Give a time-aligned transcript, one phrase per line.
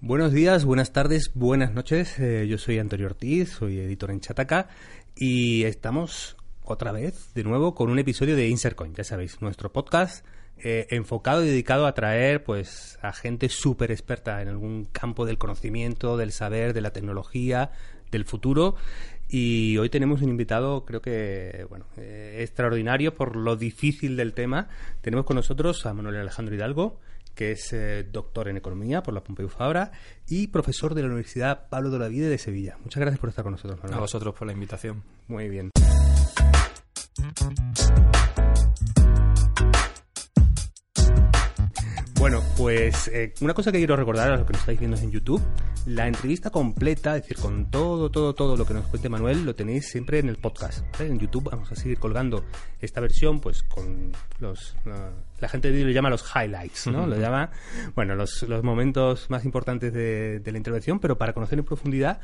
[0.00, 2.20] Buenos días, buenas tardes, buenas noches.
[2.20, 4.68] Eh, yo soy Antonio Ortiz, soy editor en Chataca
[5.16, 10.24] y estamos otra vez de nuevo con un episodio de Insercoin, ya sabéis, nuestro podcast
[10.58, 15.36] eh, enfocado y dedicado a traer pues a gente súper experta en algún campo del
[15.36, 17.72] conocimiento, del saber, de la tecnología,
[18.12, 18.76] del futuro.
[19.28, 24.68] Y hoy tenemos un invitado, creo que, bueno, eh, extraordinario por lo difícil del tema.
[25.00, 27.00] Tenemos con nosotros a Manuel Alejandro Hidalgo,
[27.38, 29.92] que es eh, doctor en Economía por la Pompeu Fabra
[30.26, 32.76] y profesor de la Universidad Pablo de la Vida de Sevilla.
[32.82, 33.96] Muchas gracias por estar con nosotros, Manuel.
[33.96, 35.04] A vosotros por la invitación.
[35.28, 35.70] Muy bien.
[42.18, 45.12] Bueno, pues eh, una cosa que quiero recordar a los que nos estáis viendo en
[45.12, 45.40] YouTube,
[45.86, 49.54] la entrevista completa, es decir, con todo, todo, todo lo que nos cuente Manuel, lo
[49.54, 50.84] tenéis siempre en el podcast.
[51.00, 52.44] En YouTube vamos a seguir colgando
[52.80, 54.10] esta versión, pues con
[54.40, 54.74] los...
[55.40, 57.06] la gente lo llama los highlights, ¿no?
[57.06, 57.52] Lo llama,
[57.94, 62.20] bueno, los, momentos más importantes de, de la intervención, pero para conocer en profundidad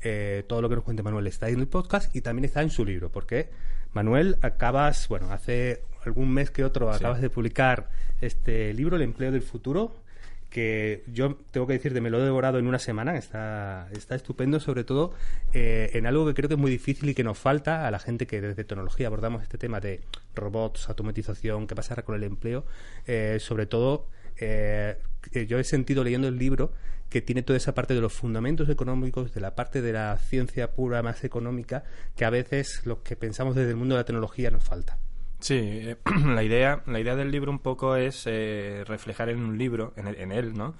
[0.00, 2.62] eh, todo lo que nos cuente Manuel está ahí en el podcast y también está
[2.62, 3.50] en su libro, porque
[3.92, 7.88] Manuel, acabas, bueno, hace algún mes que otro acabas de publicar
[8.20, 9.94] este libro, El empleo del futuro,
[10.50, 14.60] que yo tengo que decirte, me lo he devorado en una semana, está, está estupendo,
[14.60, 15.12] sobre todo
[15.52, 17.98] eh, en algo que creo que es muy difícil y que nos falta a la
[17.98, 20.00] gente que desde tecnología abordamos este tema de
[20.34, 22.64] robots, automatización, qué pasará con el empleo,
[23.06, 24.06] eh, sobre todo
[24.38, 24.96] eh,
[25.46, 26.72] yo he sentido leyendo el libro
[27.10, 30.72] que tiene toda esa parte de los fundamentos económicos, de la parte de la ciencia
[30.72, 31.84] pura más económica,
[32.16, 34.98] que a veces los que pensamos desde el mundo de la tecnología nos falta.
[35.40, 39.56] Sí, eh, la idea, la idea del libro un poco es eh, reflejar en un
[39.56, 40.74] libro, en, él, ¿no?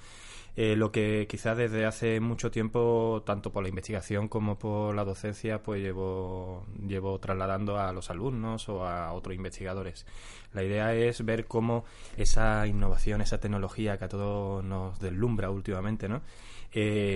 [0.57, 5.05] Eh, lo que quizás desde hace mucho tiempo, tanto por la investigación como por la
[5.05, 10.05] docencia, pues llevo, llevo trasladando a los alumnos o a otros investigadores.
[10.53, 11.85] La idea es ver cómo
[12.17, 16.23] esa innovación, esa tecnología que a todos nos deslumbra últimamente, ¿no?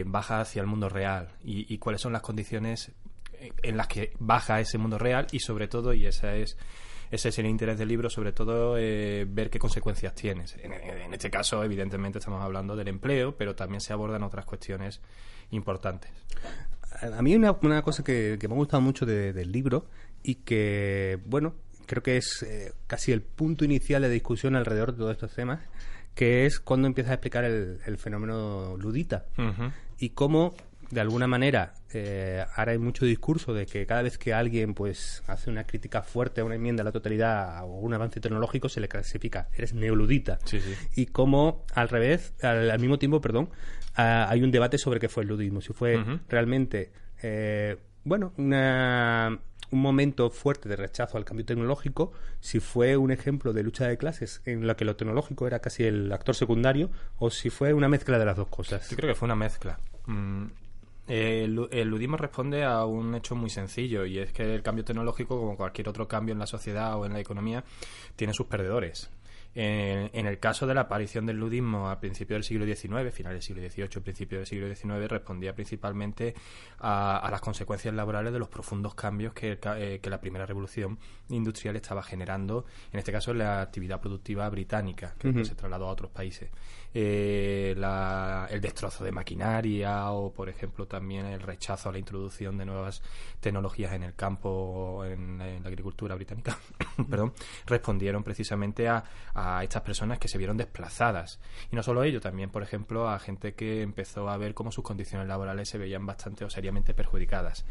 [0.07, 2.91] baja hacia el mundo real y, y cuáles son las condiciones
[3.63, 6.57] en las que baja ese mundo real y sobre todo, y esa es
[7.12, 10.56] ese es el interés del libro, sobre todo eh, ver qué consecuencias tienes.
[10.62, 15.02] En, este caso, evidentemente, estamos hablando del empleo, pero también se abordan otras cuestiones
[15.51, 16.11] importantes.
[17.02, 19.84] A mí una, una cosa que, me ha gustado mucho del libro
[20.22, 24.98] y que, bueno, creo que es eh, casi el punto inicial de discusión alrededor de
[24.98, 25.61] todos estos temas,
[26.14, 29.27] que es cuando empiezas a explicar el, fenómeno ludita
[29.98, 30.55] y cómo
[30.92, 35.23] de alguna manera, eh, ahora hay mucho discurso de que cada vez que alguien pues
[35.27, 38.79] hace una crítica fuerte a una enmienda a la totalidad o un avance tecnológico se
[38.79, 40.39] le clasifica, eres neoludita.
[40.95, 43.48] Y como al revés, al, mismo tiempo, perdón,
[43.95, 45.98] hay un debate sobre qué fue el ludismo, si fue
[46.29, 46.92] realmente,
[47.23, 53.55] eh, bueno, una, un momento fuerte de rechazo al cambio tecnológico, si fue un ejemplo
[53.55, 57.31] de lucha de clases en la que lo tecnológico era casi el actor secundario, o
[57.31, 58.91] si fue una mezcla de las dos cosas.
[58.91, 59.81] Yo creo que fue una mezcla.
[60.05, 60.48] Mm,
[61.12, 65.56] el, ludismo responde a un hecho muy sencillo y es que el cambio tecnológico, como
[65.56, 67.64] cualquier otro cambio en la sociedad o en la economía,
[68.17, 69.11] tiene sus perdedores.
[69.55, 73.42] En, el caso de la aparición del ludismo a principios del siglo XIX, final del
[73.42, 76.34] siglo XVIII, principio del siglo XIX, respondía principalmente
[76.78, 81.77] a, las consecuencias laborales de los profundos cambios que, eh, que, la primera revolución industrial
[81.77, 86.11] estaba generando, en este caso en la actividad productiva británica, que se trasladó a otros
[86.11, 86.48] países
[86.95, 87.75] eh,
[88.51, 93.03] el destrozo de maquinaria o, por ejemplo, también el rechazo a la introducción de nuevas
[93.41, 96.58] tecnologías en el campo, en, la agricultura británica,
[97.11, 97.33] perdón,
[97.67, 99.05] respondieron precisamente a,
[99.35, 101.41] a, estas personas que se vieron desplazadas.
[101.70, 104.85] Y no solo ello, también, por ejemplo, a gente que empezó a ver cómo sus
[104.85, 107.64] condiciones laborales se veían bastante o seriamente perjudicadas.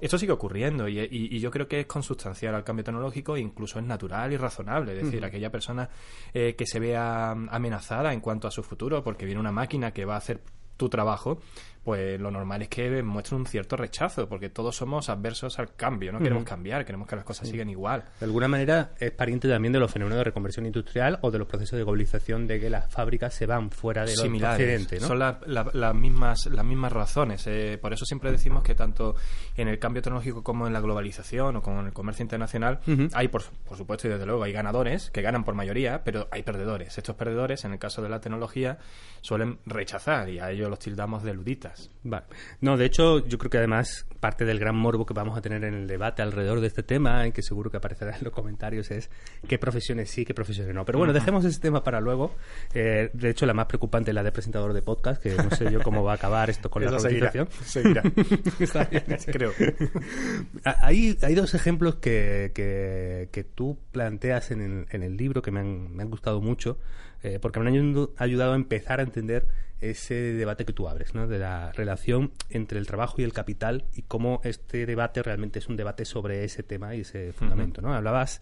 [0.00, 3.78] Esto sigue ocurriendo y, y, yo creo que es consustancial al cambio tecnológico e incluso
[3.78, 4.96] es natural y razonable.
[4.96, 5.88] Es decir, aquella persona
[6.32, 10.04] eh, que se vea amenazada en cuanto a su futuro, porque viene una máquina que
[10.04, 10.40] va a hacer
[10.80, 11.38] tu trabajo,
[11.84, 16.10] pues lo normal es que muestre un cierto rechazo, porque todos somos adversos al cambio,
[16.10, 18.04] no queremos cambiar, queremos que las cosas sigan igual.
[18.18, 21.46] De alguna manera es pariente también de los fenómenos de reconversión industrial o de los
[21.46, 24.24] procesos de globalización de que las fábricas se van fuera de los
[25.00, 25.06] ¿no?
[25.06, 27.46] Son las mismas, las mismas razones.
[27.46, 29.16] Eh, por eso siempre decimos que tanto
[29.56, 32.80] en el cambio tecnológico como en la globalización o como en el comercio internacional
[33.12, 36.42] hay, por, por supuesto, y desde luego, hay ganadores que ganan por mayoría, pero hay
[36.42, 36.96] perdedores.
[36.96, 38.78] Estos perdedores, en el caso de la tecnología,
[39.20, 42.24] suelen rechazar y a ellos los tildamos de luditas Vale.
[42.60, 45.64] No, de hecho, yo creo que además parte del gran morbo que vamos a tener
[45.64, 48.90] en el debate alrededor de este tema, y que seguro que aparecerá en los comentarios,
[48.90, 49.10] es
[49.48, 50.84] qué profesiones sí, qué profesiones no.
[50.84, 52.34] Pero bueno, dejemos ese tema para luego.
[52.74, 55.70] Eh, de hecho, la más preocupante es la de presentador de podcast, que no sé
[55.70, 57.48] yo cómo va a acabar esto con la conversación.
[57.64, 58.02] Seguirá.
[58.60, 59.52] Está bien, creo.
[60.64, 65.50] Ah, hay, hay dos ejemplos que, que, tú planteas en el, en el libro que
[65.50, 66.78] me han, me han gustado mucho,
[67.22, 69.46] eh, porque me han ayudado a empezar a entender
[69.80, 71.26] ese debate que tú abres, ¿no?
[71.26, 75.68] De la relación entre el trabajo y el capital y cómo este debate realmente es
[75.68, 77.94] un debate sobre ese tema y ese fundamento, ¿no?
[77.94, 78.40] Hablabas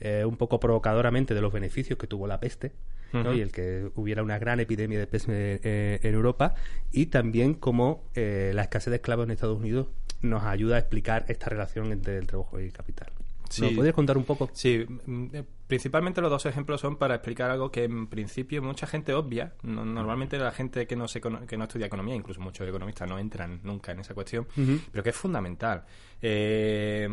[0.00, 2.72] eh, un poco provocadoramente de los beneficios que tuvo la peste,
[3.12, 3.32] ¿no?
[3.34, 6.54] y el que hubiera una gran epidemia de peste eh, en Europa
[6.90, 9.88] y también cómo eh, la escasez de esclavos en Estados Unidos
[10.22, 13.12] nos ayuda a explicar esta relación entre el trabajo y el capital.
[13.52, 13.62] Sí.
[13.62, 14.48] ¿Nos podrías contar un poco?
[14.52, 18.86] Sí, mm, eh, principalmente los dos ejemplos son para explicar algo que en principio mucha
[18.86, 19.52] gente obvia.
[19.62, 23.18] No- normalmente la gente que no, se, que no estudia economía, incluso muchos economistas no
[23.18, 24.46] entran nunca en esa cuestión,
[24.90, 25.84] pero que es fundamental.
[26.20, 27.08] Eh,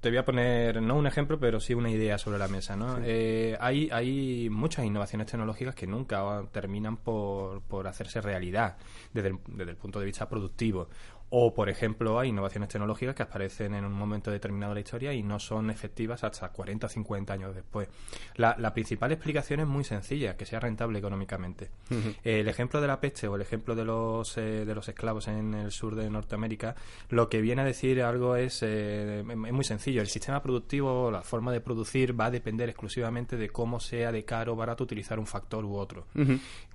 [0.00, 2.74] te voy a poner, no un ejemplo, pero sí una idea sobre la mesa.
[2.74, 2.98] ¿no?
[3.04, 8.76] Eh, hay, hay muchas innovaciones tecnológicas que nunca terminan por, por hacerse realidad
[9.12, 10.88] desde el, desde el punto de vista productivo.
[11.34, 15.14] O, por ejemplo, hay innovaciones tecnológicas que aparecen en un momento determinado de la historia
[15.14, 17.88] y no son efectivas hasta 40 o 50 años después.
[18.36, 21.70] La, la principal explicación es muy sencilla, que sea rentable económicamente.
[21.90, 25.26] Eh, el ejemplo de la peste o el ejemplo de los, eh, de los esclavos
[25.28, 26.76] en el sur de Norteamérica,
[27.08, 30.02] lo que viene a decir algo es, eh, es muy sencillo.
[30.02, 34.26] El sistema productivo, la forma de producir va a depender exclusivamente de cómo sea de
[34.26, 36.06] caro o barato utilizar un factor u otro.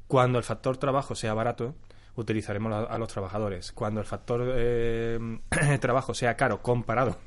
[0.07, 1.75] Cuando el factor trabajo sea barato,
[2.17, 3.71] utilizaremos a, a los trabajadores.
[3.71, 5.39] Cuando el factor eh,
[5.79, 7.17] trabajo sea caro comparado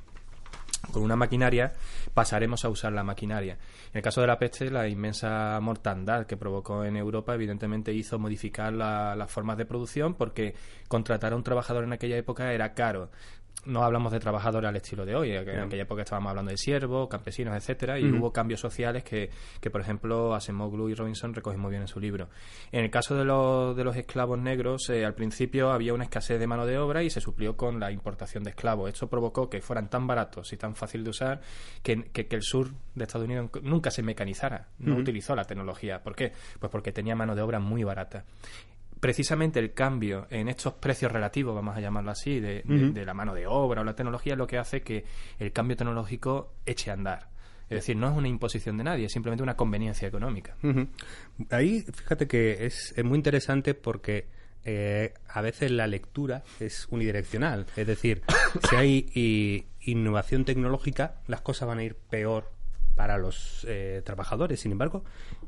[0.93, 1.73] con una maquinaria,
[2.15, 3.55] pasaremos a usar la maquinaria.
[3.93, 8.19] En el caso de la peste, la inmensa mortandad que provocó en Europa, evidentemente hizo
[8.19, 10.55] modificar la- las formas de producción porque
[10.89, 13.11] contratar a un trabajador en aquella época era caro.
[13.67, 17.09] No hablamos de trabajadores al estilo de hoy, en aquella época estábamos hablando de siervos,
[17.09, 19.29] campesinos, etcétera, y hubo cambios sociales que,
[19.61, 22.29] que, por ejemplo, Asemoglu y Robinson recogen muy bien en su libro.
[22.73, 26.41] En el caso de los, de los esclavos negros, eh, al principio había una escasez
[26.41, 28.89] de mano de obra y se suplió con la importación de esclavos.
[28.91, 31.41] Esto provocó que fueran tan baratos y tan fácil de usar
[31.83, 36.03] que, que- que el sur de Estados Unidos nunca se mecanizara, no utilizó la tecnología.
[36.03, 36.33] ¿Por qué?
[36.59, 38.25] Pues porque tenía mano de obra muy barata
[39.01, 43.15] precisamente el cambio en estos precios relativos, vamos a llamarlo así, de, de- de la
[43.15, 45.05] mano de obra o la tecnología, es lo que hace que
[45.39, 47.29] el cambio tecnológico eche a andar.
[47.71, 50.57] Es decir, no es una imposición de nadie, es simplemente una conveniencia económica.
[51.51, 54.27] Ahí, fíjate que es, es muy interesante porque
[54.65, 57.67] eh, a veces la lectura es unidireccional.
[57.77, 58.23] Es decir,
[58.69, 62.51] si hay i- innovación tecnológica, las cosas van a ir peor
[62.97, 64.61] para los eh, trabajadores.
[64.61, 65.05] Sin embargo,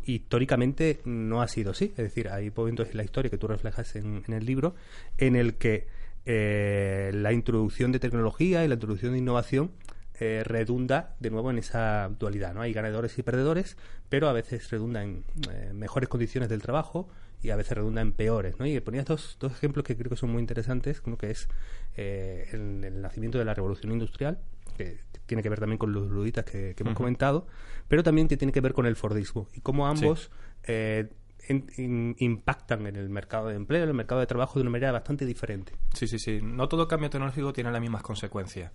[0.06, 1.86] históricamente no ha sido así.
[1.96, 4.74] Es decir, hay momentos en la historia que tú reflejas en, en el libro
[5.18, 5.86] en el que
[6.24, 9.72] eh, la introducción de tecnología y la introducción de innovación
[10.20, 12.60] eh, redunda de nuevo en esa dualidad, ¿no?
[12.60, 13.76] Hay ganadores y perdedores,
[14.08, 17.08] pero a veces redunda en eh, mejores condiciones del trabajo
[17.42, 18.66] y a veces redunda en peores, ¿no?
[18.66, 21.48] Y ponías dos, dos ejemplos que creo que son muy interesantes, uno que es
[21.96, 24.38] eh, el nacimiento de la revolución industrial,
[24.76, 27.46] que tiene que ver también con los luditas que, que hemos comentado,
[27.88, 30.30] pero también que tiene que ver con el Fordismo y cómo ambos
[30.64, 31.08] eh,
[31.48, 34.70] en- in- impactan en el mercado de empleo, en el mercado de trabajo de una
[34.70, 35.72] manera bastante diferente.
[35.94, 36.40] Sí, sí, sí.
[36.42, 38.72] No todo cambio tecnológico tiene las mismas consecuencias.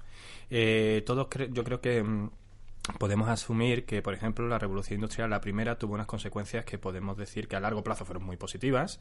[0.50, 2.30] Eh, todos cre- yo creo que mm,
[3.00, 7.18] podemos asumir que, por ejemplo, la revolución industrial, la primera, tuvo unas consecuencias que podemos
[7.18, 9.00] decir que a largo plazo fueron muy positivas.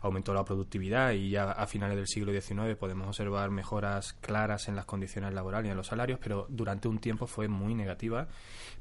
[0.00, 4.76] Aumentó la productividad y ya a finales del siglo XIX podemos observar mejoras claras en
[4.76, 8.28] las condiciones laborales y en los salarios, pero durante un tiempo fue muy negativa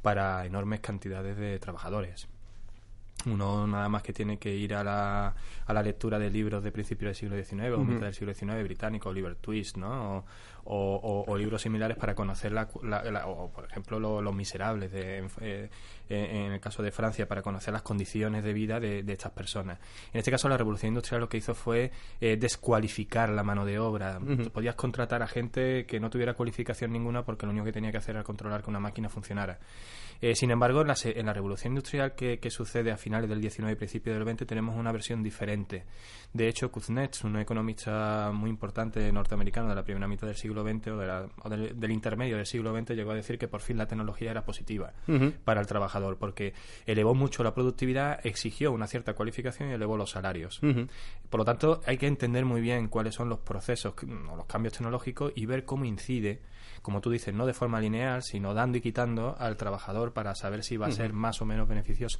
[0.01, 2.27] para enormes cantidades de trabajadores.
[3.25, 5.35] Uno nada más que tiene que ir a la,
[5.65, 8.63] a la lectura de libros de principios del siglo XIX o mitad del siglo XIX
[8.63, 10.17] británico, Oliver Twist, ¿no?
[10.17, 10.25] O,
[10.65, 14.33] o- o- o libros similares para conocer la, la- la- o, por ejemplo lo- Los
[14.33, 15.69] Miserables de, en, eh,
[16.09, 19.79] en el caso de Francia para conocer las condiciones de vida de, de estas personas.
[20.13, 23.77] En este caso la revolución industrial lo que hizo fue eh, descualificar la mano de
[23.79, 24.19] obra.
[24.53, 27.97] Podías contratar a gente que no tuviera cualificación ninguna porque lo único que tenía que
[27.97, 29.59] hacer era controlar que una máquina funcionara.
[30.25, 33.41] Eh, sin embargo, en la, en la revolución industrial que, que sucede a finales del
[33.41, 35.83] 19 y principios del 20 tenemos una versión diferente.
[36.31, 40.87] De hecho, Kuznets, un economista muy importante norteamericano de la primera mitad del siglo XX
[40.87, 43.59] o, de la- o del, del intermedio del siglo XX, llegó a decir que por
[43.59, 44.93] fin la tecnología era positiva
[45.43, 46.53] para el trabajador porque
[46.85, 50.61] elevó mucho la productividad, exigió una cierta cualificación y elevó los salarios.
[51.29, 54.73] Por lo tanto, hay que entender muy bien cuáles son los procesos o los cambios
[54.73, 56.39] tecnológicos y ver cómo incide,
[56.83, 60.63] como tú dices, no de forma lineal, sino dando y quitando al trabajador para saber
[60.63, 62.19] si va a ser más o menos beneficioso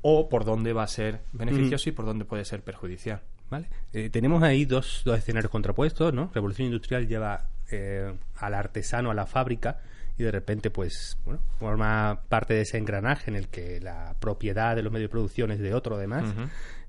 [0.00, 3.20] o por dónde va a ser beneficioso y por dónde puede ser perjudicial.
[3.50, 3.68] ¿Vale?
[3.92, 6.30] Eh, tenemos ahí dos, dos escenarios contrapuestos, ¿no?
[6.32, 9.80] Revolución industrial lleva eh, al artesano a la fábrica
[10.16, 14.74] y de repente, pues, bueno, forma parte de ese engranaje en el que la propiedad
[14.74, 16.34] de los medios de producción es de otro, además,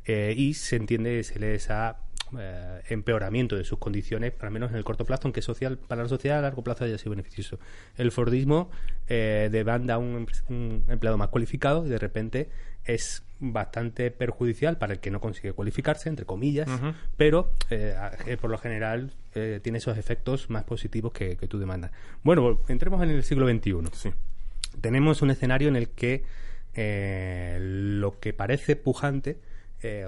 [0.06, 1.98] eh, y se entiende, se lee esa
[2.40, 6.10] eh, empeoramiento de sus condiciones, al menos en el corto plazo, aunque social, para la
[6.10, 7.60] sociedad a largo plazo haya sido beneficioso.
[7.98, 8.70] El Fordismo
[9.08, 12.50] eh, demanda un, un empleado más cualificado y de repente
[12.86, 16.70] es bastante perjudicial para el que no consigue cualificarse, entre comillas,
[17.18, 21.92] pero eh, por lo general eh, tiene esos efectos más positivos que, que tú demandas.
[22.24, 23.74] Bueno, entremos en el siglo XXI.
[23.94, 24.12] Sí.
[24.80, 26.24] Tenemos un escenario en el que
[27.60, 29.38] lo que parece pujante,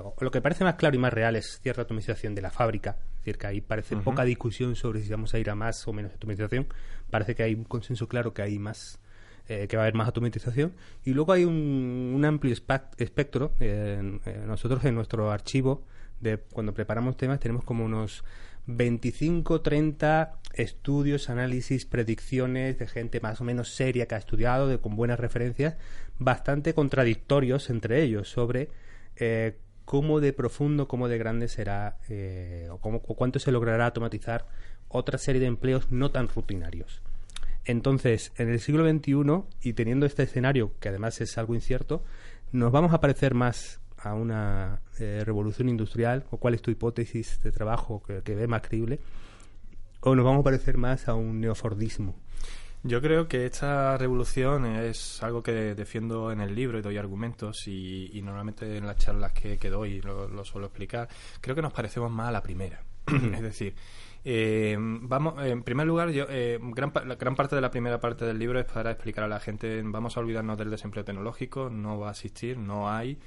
[0.03, 2.97] o lo que parece más claro y más real es cierta atomización de la fábrica,
[2.99, 5.93] es decir, que ahí parece poca discusión sobre si vamos a ir a más o
[5.93, 6.67] menos atomización,
[7.09, 8.99] parece que hay un consenso claro que hay más
[9.47, 10.73] eh, que va a haber más automatización.
[11.03, 13.53] Y luego hay un, un amplio espectro.
[13.59, 15.83] Eh, nosotros en nuestro archivo,
[16.19, 18.23] de cuando preparamos temas, tenemos como unos
[18.65, 24.79] 25, 30 estudios, análisis, predicciones de gente más o menos seria que ha estudiado, de,
[24.79, 25.75] con buenas referencias,
[26.17, 28.69] bastante contradictorios entre ellos sobre
[29.17, 31.97] eh, cómo de profundo, cómo de grande será
[32.71, 34.45] o, cómo, cuánto se logrará automatizar
[34.89, 37.01] otra serie de empleos no tan rutinarios.
[37.65, 42.03] Entonces, en el siglo XXI, y teniendo este escenario, que además es algo incierto,
[42.51, 47.41] nos vamos a parecer más a una eh, revolución industrial, o cuál es tu hipótesis
[47.41, 48.99] de trabajo que, que ve más creíble,
[50.01, 52.15] o nos vamos a parecer más a un neofordismo.
[52.87, 57.67] Yo creo que esta revolución es algo que defiendo en el libro y doy argumentos
[57.67, 61.09] y, normalmente en las charlas que, doy lo, lo, suelo explicar.
[61.41, 62.83] Creo que nos parecemos más a la primera.
[63.07, 63.73] es decir,
[64.23, 68.37] eh, vamos, en primer lugar, yo, eh, gran, gran parte de la primera parte del
[68.37, 72.09] libro es para explicar a la gente, vamos a olvidarnos del desempleo tecnológico, no va
[72.09, 73.17] a existir, no hay,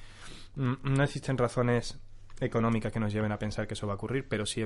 [0.55, 1.99] mm, no existen razones
[2.40, 4.62] económicas que nos lleven a pensar que eso va a ocurrir, pero sí,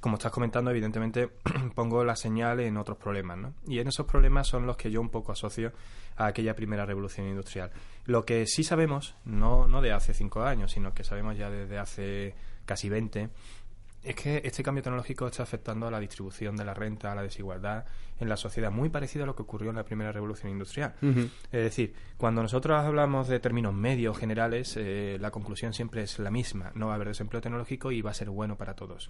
[0.00, 1.28] como estás comentando, evidentemente
[1.74, 3.54] pongo la señal en otros problemas, ¿no?
[3.66, 5.72] Y en esos problemas son los que yo un poco asocio
[6.16, 7.70] a aquella primera revolución industrial.
[8.04, 11.78] Lo que sí sabemos, no, no de hace cinco años, sino que sabemos ya desde
[11.78, 13.28] hace casi veinte,
[14.02, 17.22] es que este cambio tecnológico está afectando a la distribución de la renta, a la
[17.22, 17.84] desigualdad
[18.18, 20.94] en la sociedad, muy parecido a lo que ocurrió en la primera revolución industrial.
[21.00, 26.30] Es decir, cuando nosotros hablamos de términos medios generales, eh, la conclusión siempre es la
[26.30, 26.72] misma.
[26.74, 29.08] No va a haber desempleo tecnológico y va a ser bueno para todos.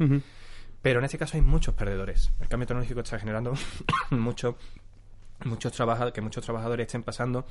[0.82, 2.32] Pero en este caso hay muchos perdedores.
[2.40, 3.54] El cambio tecnológico está generando
[4.10, 4.56] mucho
[5.44, 5.72] muchos
[6.14, 7.44] que muchos trabajadores estén pasando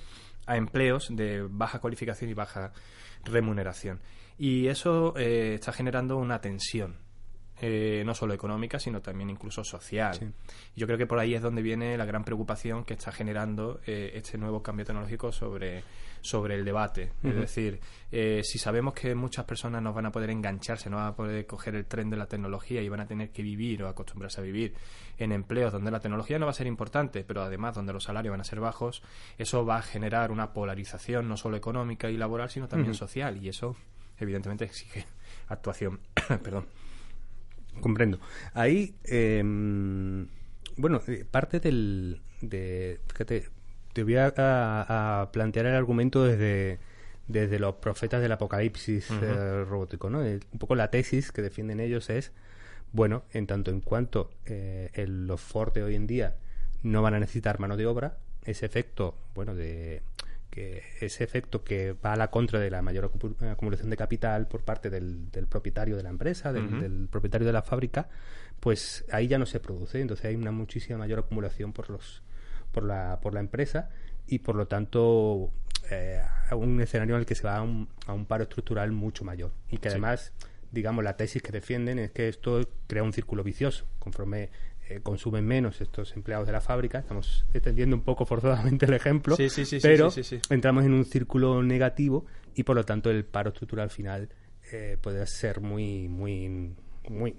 [0.45, 2.71] a empleos de baja cualificación y baja
[3.25, 3.99] remuneración.
[4.37, 7.10] Y eso eh, está generando una tensión
[7.63, 10.33] eh, no solo económica, sino también incluso social.
[10.75, 14.13] Yo creo que por ahí es donde viene la gran preocupación que está generando eh,
[14.15, 15.83] este nuevo cambio tecnológico sobre,
[16.21, 17.11] sobre el debate.
[17.21, 17.79] Es decir,
[18.11, 21.45] eh, si sabemos que muchas personas no van a poder engancharse, no van a poder
[21.45, 24.43] coger el tren de la tecnología y van a tener que vivir o acostumbrarse a
[24.43, 24.73] vivir
[25.19, 28.31] en empleos donde la tecnología no va a ser importante, pero además donde los salarios
[28.31, 29.03] van a ser bajos,
[29.37, 33.37] eso va a generar una polarización no solo económica y laboral, sino también social.
[33.37, 33.75] Y eso,
[34.17, 35.05] evidentemente, exige
[35.47, 35.99] actuación.
[36.43, 36.65] Perdón.
[37.79, 38.19] Comprendo.
[38.53, 40.27] Ahí, em,
[40.77, 42.21] bueno, eh, parte del...
[42.41, 43.49] De, fíjate,
[43.93, 46.79] te voy a, plantear el argumento desde,
[47.27, 50.19] desde los profetas del apocalipsis eh, robótico, ¿no?
[50.19, 52.31] un poco la tesis que defienden ellos es,
[52.93, 56.35] bueno, en tanto en cuanto eh, los Ford hoy en día
[56.83, 60.01] no van a necesitar mano de obra, ese efecto, bueno, de
[60.51, 63.09] que ese efecto que va a la contra de la mayor
[63.49, 68.09] acumulación de capital por parte del, propietario de la empresa, del, propietario de la fábrica,
[68.59, 70.01] pues ahí ya no se produce.
[70.01, 72.21] Entonces hay una muchísima mayor acumulación por los
[72.71, 73.89] por la por la empresa
[74.27, 75.51] y por lo tanto
[75.89, 79.23] eh, un escenario en el que se va a un, a un paro estructural mucho
[79.23, 79.51] mayor.
[79.69, 80.33] Y que además
[80.71, 84.49] digamos la tesis que defienden es que esto crea un círculo vicioso conforme
[84.99, 86.99] consumen menos estos empleados de la fábrica.
[86.99, 89.37] Estamos extendiendo un poco forzadamente el ejemplo,
[89.81, 90.09] pero
[90.49, 94.29] entramos en un círculo negativo y por lo tanto el paro estructural final
[94.71, 96.73] eh, puede ser muy, muy
[97.11, 97.35] muy,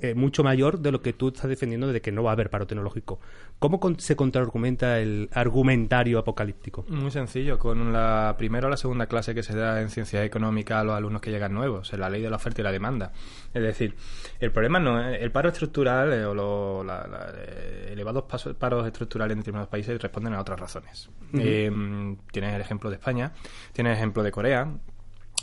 [0.00, 2.50] eh, mucho mayor de lo que tú estás defendiendo de que no va a haber
[2.50, 3.20] paro tecnológico.
[3.58, 6.84] ¿Cómo se contraargumenta el argumentario apocalíptico?
[6.88, 10.80] Muy sencillo, con la primera o la segunda clase que se da en ciencia económica
[10.80, 13.12] a los alumnos que llegan nuevos, en la ley de la oferta y la demanda.
[13.52, 13.94] Es decir,
[14.40, 16.86] el problema no es el paro estructural eh, o los
[17.36, 18.24] eh, elevados
[18.58, 21.10] paros estructurales en determinados países responden a otras razones.
[21.30, 23.32] tienes el ejemplo de España,
[23.72, 24.68] tienes el ejemplo de Corea,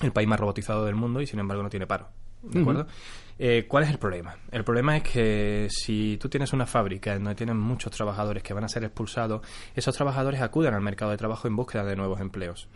[0.01, 2.09] el país más robotizado del mundo y sin embargo no tiene paro.
[2.49, 2.87] ¿De acuerdo?
[3.37, 4.37] Eh, ¿Cuál es el problema?
[4.49, 8.63] El problema es que si tú tienes una fábrica donde tienes muchos trabajadores que van
[8.63, 9.41] a ser expulsados,
[9.75, 12.69] esos trabajadores acuden al mercado de trabajo en búsqueda de nuevos empleos.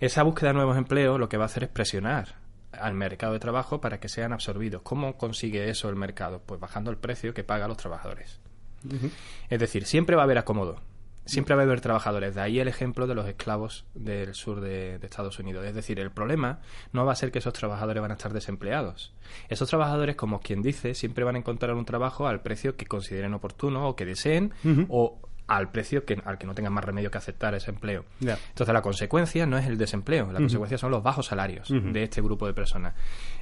[0.00, 2.36] Esa búsqueda de nuevos empleos lo que va a hacer es presionar
[2.72, 4.82] al mercado de trabajo para que sean absorbidos.
[4.82, 6.42] ¿Cómo consigue eso el mercado?
[6.44, 8.40] Pues bajando el precio que paga a los trabajadores.
[9.48, 10.80] Es decir, siempre va a haber acomodo.
[11.24, 12.34] Siempre va a haber trabajadores.
[12.34, 15.64] De ahí el ejemplo de los esclavos del sur de, Estados Unidos.
[15.64, 16.60] Es decir, el problema
[16.92, 19.12] no va a ser que esos trabajadores van a estar desempleados.
[19.48, 23.34] Esos trabajadores, como quien dice, siempre van a encontrar un trabajo al precio que consideren
[23.34, 24.52] oportuno o que deseen
[24.88, 28.04] o al precio que, al que no tengan más remedio que aceptar ese empleo.
[28.20, 32.20] Entonces la consecuencia no es el desempleo, la consecuencia son los bajos salarios de este
[32.20, 32.94] grupo de personas.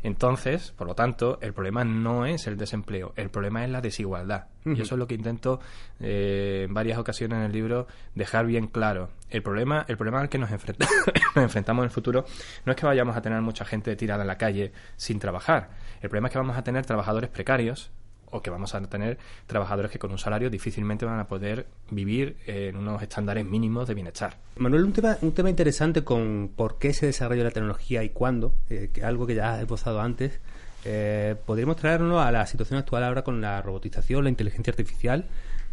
[0.03, 4.47] Entonces, por lo tanto, el problema no es el desempleo, el problema es la desigualdad.
[4.65, 5.61] Y eso es lo que intento
[5.99, 9.09] eh, en varias ocasiones en el libro dejar bien claro.
[9.31, 10.51] El problema, el problema al que nos,
[11.35, 12.25] nos enfrentamos en el futuro
[12.65, 15.71] no es que vayamos a tener mucha gente tirada en la calle sin trabajar.
[16.01, 17.91] El problema es que vamos a tener trabajadores precarios
[18.31, 22.37] o que vamos a tener trabajadores que con un salario difícilmente van a poder vivir
[22.47, 24.37] en unos estándares mínimos de bienestar.
[24.57, 28.55] Manuel, un tema, un tema interesante con por qué se desarrolla la tecnología y cuándo,
[28.71, 30.41] eh, que algo que ya has esbozado antes,
[30.85, 35.27] eh, podríamos traernos a la situación actual ahora con la robotización, la inteligencia artificial,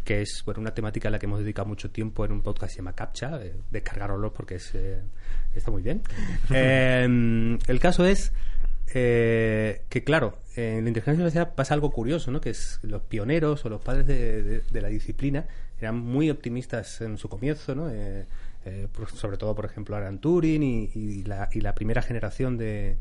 [0.04, 2.72] que es bueno, una temática a la que hemos dedicado mucho tiempo en un podcast
[2.72, 5.02] que se llama CAPTCHA, eh, descargarlo porque es, eh,
[5.54, 6.02] está muy bien.
[6.50, 8.32] el caso es
[8.94, 12.40] eh, que claro, en la inteligencia artificial pasa algo curioso, ¿no?
[12.40, 15.46] Que es los pioneros o los padres de, la disciplina
[15.80, 17.90] eran muy optimistas en su comienzo, ¿no?
[17.90, 18.26] Eh,
[18.64, 22.96] eh, sobre todo, por ejemplo, Alan Turing y, la, primera generación de,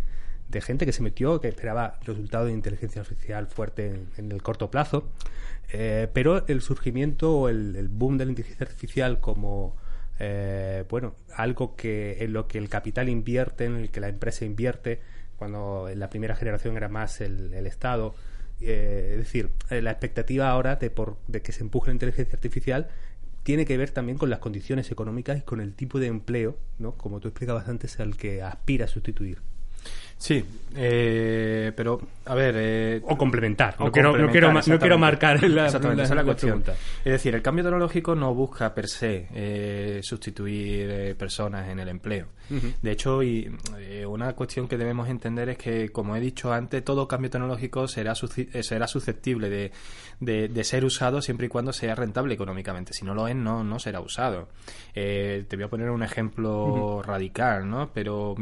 [0.61, 5.09] gente que se metió, que esperaba resultados de inteligencia artificial fuerte en, el corto plazo.
[5.71, 9.75] pero el surgimiento o el, el, boom de la inteligencia artificial como
[10.89, 15.01] bueno algo que en lo que el capital invierte, en el que la empresa invierte,
[15.37, 18.15] cuando en la primera generación era más el, Estado.
[18.61, 22.35] Eh, es decir, eh, la expectativa ahora de, por, de que se empuje la inteligencia
[22.35, 22.87] artificial
[23.43, 26.93] tiene que ver también con las condiciones económicas y con el tipo de empleo, ¿no?
[26.93, 29.39] como tú explicabas antes, al que aspira a sustituir.
[30.17, 30.43] Sí,
[30.75, 32.55] eh, pero a ver.
[32.57, 33.75] Eh, o complementar.
[33.79, 36.63] No, quiero, no, quiero, no quiero marcar la, Exactamente, esa es la, cuestión.
[37.03, 41.89] Es decir, el cambio tecnológico no busca per se eh, sustituir eh, personas en el
[41.89, 42.27] empleo.
[42.81, 46.83] De hecho, y, eh, una cuestión que debemos entender es que, como he dicho antes,
[46.83, 49.71] todo cambio tecnológico será, será susceptible de,
[50.19, 52.93] de, ser usado siempre y cuando sea rentable económicamente.
[52.93, 54.49] Si no lo es, no, no será usado.
[54.93, 57.89] te voy a poner un ejemplo radical, ¿no?
[57.91, 58.35] Pero,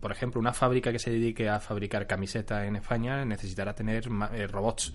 [0.00, 4.46] por ejemplo, una fábrica que se dedique a fabricar camisetas en España necesitará tener eh,
[4.46, 4.92] robots.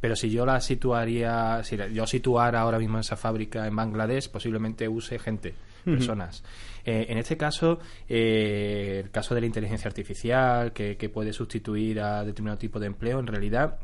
[0.00, 4.88] Pero si yo la situaría, si yo situara ahora mismo esa fábrica en Bangladesh, posiblemente
[4.88, 6.42] use gente, personas.
[6.84, 12.00] Eh, en este caso, eh, el caso de la inteligencia artificial, que, que puede sustituir
[12.00, 13.78] a determinado tipo de empleo, en realidad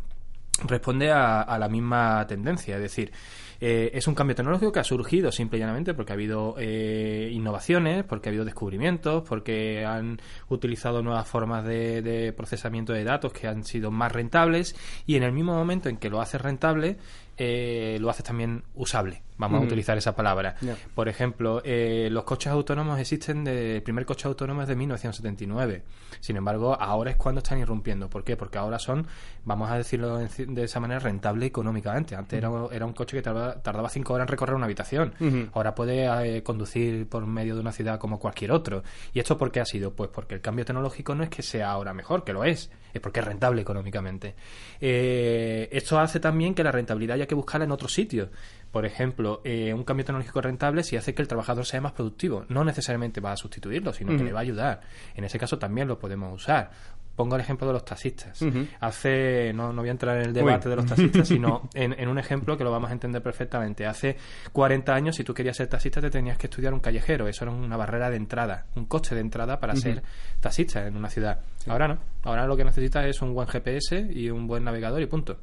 [0.69, 3.13] responde a, la misma tendencia, es decir,
[3.61, 7.31] eh, es un cambio tecnológico que ha surgido simple y llanamente porque ha habido eh,
[7.33, 13.47] innovaciones, porque ha habido descubrimientos, porque han utilizado nuevas formas de, procesamiento de datos que
[13.47, 14.75] han sido más rentables
[15.07, 16.97] y en el mismo momento en que lo haces rentable,
[17.37, 19.23] eh, lo haces también usable.
[19.43, 20.55] Vamos a utilizar esa palabra.
[20.95, 25.83] Por ejemplo, eh, los coches autónomos existen, de, el primer coche autónomo es de 1979.
[26.21, 28.09] Sin embargo, ahora es cuando están irrumpiendo.
[28.09, 28.37] ¿Por qué?
[28.37, 29.05] Porque ahora son,
[29.45, 32.15] vamos a decirlo de esa manera, rentable económicamente.
[32.15, 35.13] Antes era, era, un coche que tardaba, cinco horas en recorrer una habitación.
[35.55, 38.85] Ahora puede eh, conducir por medio de una ciudad como cualquier otro.
[39.13, 39.93] ¿Y esto por qué ha sido?
[39.93, 43.01] Pues porque el cambio tecnológico no es que sea ahora mejor, que lo es, es
[43.01, 44.35] porque es rentable económicamente.
[44.81, 48.29] Eh, esto hace también que la rentabilidad haya que buscarla en otros sitios.
[48.73, 52.47] Por ejemplo, eh, un cambio tecnológico rentable si hace que el trabajador sea más productivo.
[52.49, 54.81] No necesariamente va a sustituirlo, sino que le va a ayudar.
[55.15, 56.71] En ese caso también lo podemos usar.
[57.15, 58.43] Pongo el ejemplo de los taxistas.
[58.81, 62.19] Hace, no, no voy a entrar en el debate de los taxistas, sino en, un
[62.19, 63.85] ejemplo que lo vamos a entender perfectamente.
[63.85, 64.17] Hace
[64.53, 67.29] 40 años, si tú querías ser taxista, te tenías que estudiar un callejero.
[67.29, 70.03] Eso era una barrera de entrada, un coste de entrada para ser
[70.41, 71.41] taxista en una ciudad.
[71.67, 71.99] Ahora no.
[72.23, 75.37] Ahora lo que necesitas es un buen GPS y un buen navegador y punto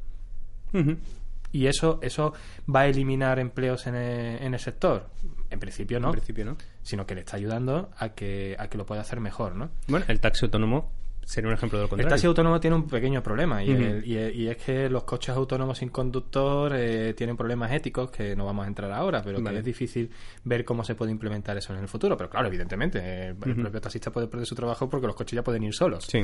[1.51, 2.33] y eso eso
[2.73, 5.07] va a eliminar empleos en el, sector
[5.49, 8.85] en principio no principio no sino que le está ayudando a que a que lo
[8.85, 10.91] pueda hacer mejor no bueno el taxi autónomo
[11.29, 12.07] sería un ejemplo de lo contrario.
[12.07, 15.89] El taxi autónomo tiene un pequeño problema y, y, es que los coches autónomos sin
[15.89, 20.09] conductor eh, tienen problemas éticos que no vamos a entrar ahora, pero que es difícil
[20.43, 22.17] ver cómo se puede implementar eso en el futuro.
[22.17, 25.61] Pero claro, evidentemente, el propio taxista puede perder su trabajo porque los coches ya pueden
[25.61, 26.05] ir solos.
[26.05, 26.23] Sí.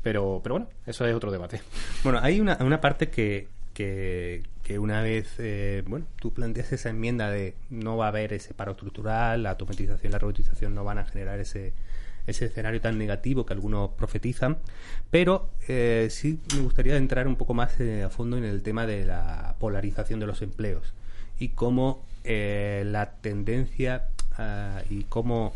[0.00, 1.60] Pero, pero bueno, eso es otro debate.
[2.04, 4.42] Bueno, hay una, una parte que, que,
[4.78, 8.72] una vez, eh, bueno, tú planteas esa enmienda de no va a haber ese paro
[8.72, 11.72] estructural, la automatización y la robotización no van a generar ese,
[12.28, 14.58] ese escenario tan negativo que algunos profetizan,
[15.10, 18.86] pero eh, sí me gustaría entrar un poco más eh, a fondo en el tema
[18.86, 20.94] de la polarización de los empleos
[21.38, 25.54] y cómo la tendencia ah, y cómo,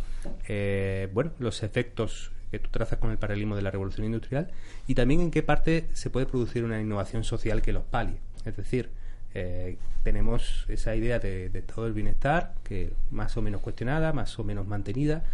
[1.12, 4.50] bueno, los efectos que tú trazas con el paralelismo de la revolución industrial
[4.86, 8.18] y también en qué parte se puede producir una innovación social que los palie.
[8.44, 8.90] Es decir,
[9.34, 14.44] Eh, tenemos esa idea de, todo el bienestar, que más o menos cuestionada, más o
[14.44, 15.24] menos mantenida,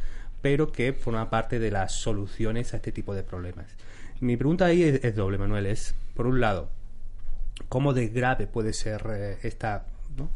[0.40, 3.66] pero que forma parte de las soluciones a este tipo de problemas.
[4.20, 5.66] Mi pregunta ahí es, doble, Manuel.
[5.66, 6.70] Es, por un lado,
[7.68, 9.85] ¿cómo de grave puede ser eh, esta,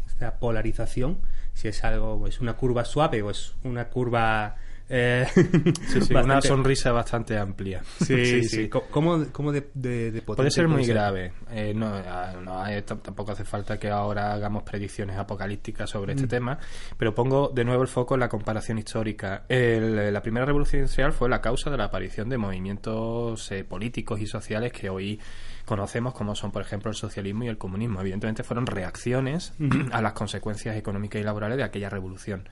[0.06, 1.18] esta polarización?
[1.54, 4.56] Si es algo, es una curva suave o es una curva
[4.88, 5.26] eh,
[6.10, 7.82] Una sonrisa bastante amplia.
[8.04, 8.68] Sí, sí.
[8.68, 11.32] ¿Cómo, de, Puede ser muy grave.
[11.50, 16.28] Eh, no, ah, tampoco hace falta que ahora hagamos predicciones apocalípticas sobre este mm.
[16.28, 16.58] tema,
[16.98, 19.44] pero pongo de nuevo el foco en la comparación histórica.
[19.48, 24.26] la primera revolución industrial fue la causa de la aparición de movimientos eh, políticos y
[24.26, 25.20] sociales que hoy
[25.64, 28.00] conocemos como son, por ejemplo, el socialismo y el comunismo.
[28.00, 29.54] Evidentemente fueron reacciones
[29.92, 32.48] a las consecuencias económicas y laborales de aquella revolución.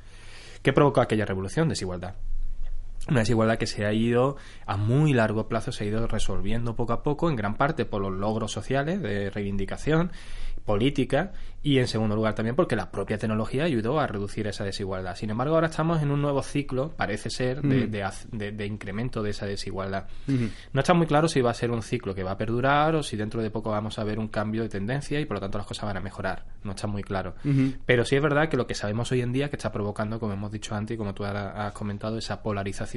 [0.62, 1.68] ¿Qué provocó aquella revolución?
[1.68, 2.14] Desigualdad.
[3.08, 6.92] Una desigualdad que se ha ido a muy largo plazo, se ha ido resolviendo poco
[6.92, 10.12] a poco, en gran parte por los logros sociales de reivindicación
[10.64, 15.16] política y en segundo lugar también porque la propia tecnología ayudó a reducir esa desigualdad.
[15.16, 17.86] Sin embargo, ahora estamos en un nuevo ciclo, parece ser, de,
[18.30, 20.06] de, incremento de esa desigualdad.
[20.26, 23.02] No está muy claro si va a ser un ciclo que va a perdurar o
[23.02, 25.58] si dentro de poco vamos a ver un cambio de tendencia y por lo tanto
[25.58, 26.44] las cosas van a mejorar.
[26.64, 27.34] No está muy claro.
[27.86, 30.32] Pero sí es verdad que lo que sabemos hoy en día que está provocando, como
[30.32, 32.91] hemos dicho antes y como tú has comentado, esa polarización.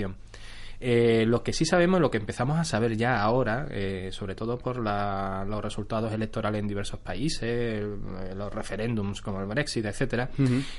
[0.79, 4.57] Eh, lo que sí sabemos, lo que empezamos a saber ya ahora, eh, sobre todo
[4.57, 10.29] por los resultados electorales en diversos países, eh, los referéndums como el Brexit, etcétera,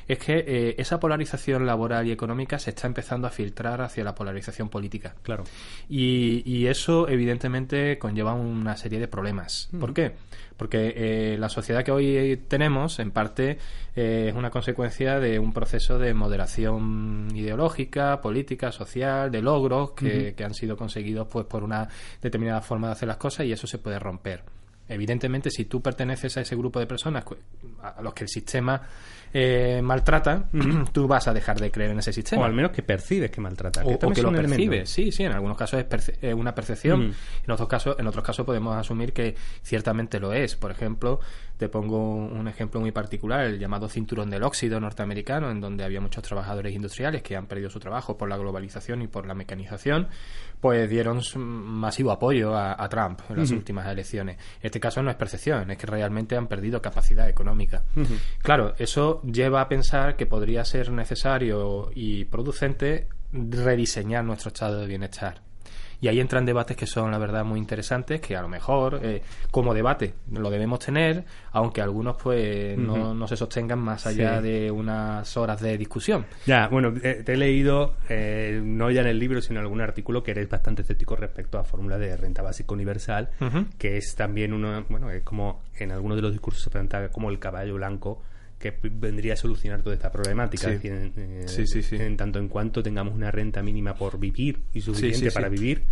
[0.07, 4.68] es que esa polarización laboral y económica se está empezando a filtrar hacia la polarización
[4.68, 5.14] política.
[5.22, 5.44] Claro.
[5.88, 9.68] Y, eso, evidentemente, conlleva una serie de problemas.
[9.79, 10.14] ¿Por qué?
[10.56, 13.58] Porque eh, la sociedad que hoy tenemos, en parte,
[13.94, 20.34] eh, es una consecuencia de un proceso de moderación ideológica, política, social, de logros que,
[20.34, 21.88] que han sido conseguidos pues por una
[22.22, 24.44] determinada forma de hacer las cosas y eso se puede romper.
[24.88, 27.24] Evidentemente, si tú perteneces a ese grupo de personas
[27.82, 28.82] a los que el sistema
[29.32, 30.48] eh, maltrata,
[30.92, 32.42] tú vas a dejar de creer en ese sistema.
[32.42, 33.84] O al menos que percibes que maltrata.
[33.84, 35.84] O que, lo percibes, sí, sí, en algunos casos
[36.20, 40.56] es una percepción, en, otros casos, en otros casos podemos asumir que ciertamente lo es.
[40.56, 41.20] Por ejemplo,
[41.56, 46.00] te pongo un ejemplo muy particular, el llamado cinturón del óxido norteamericano, en donde había
[46.00, 50.08] muchos trabajadores industriales que han perdido su trabajo por la globalización y por la mecanización,
[50.60, 54.36] pues dieron masivo apoyo a, Trump en las últimas elecciones.
[54.60, 57.84] En este caso no es percepción, es que realmente han perdido capacidad económica.
[58.42, 64.86] Claro, eso lleva a pensar que podría ser necesario y producente rediseñar nuestro estado de
[64.86, 65.40] bienestar.
[66.00, 69.22] Y ahí entran debates que son, la verdad, muy interesantes, que a lo mejor eh,
[69.50, 75.37] como debate lo debemos tener, aunque algunos pues no, se sostengan más allá de unas
[75.37, 76.26] horas de discusión.
[76.46, 79.80] Ya, bueno, eh, te he leído, eh, no ya en el libro, sino en algún
[79.80, 83.30] artículo, que eres bastante escéptico respecto a fórmula de renta básica universal,
[83.78, 87.30] que es también uno, bueno, es como en algunos de los discursos se presenta como
[87.30, 88.22] el caballo blanco
[88.58, 90.70] que vendría a solucionar toda esta problemática.
[90.70, 91.46] Eh,
[91.92, 95.84] en, tanto en cuanto tengamos una renta mínima por vivir y suficiente para vivir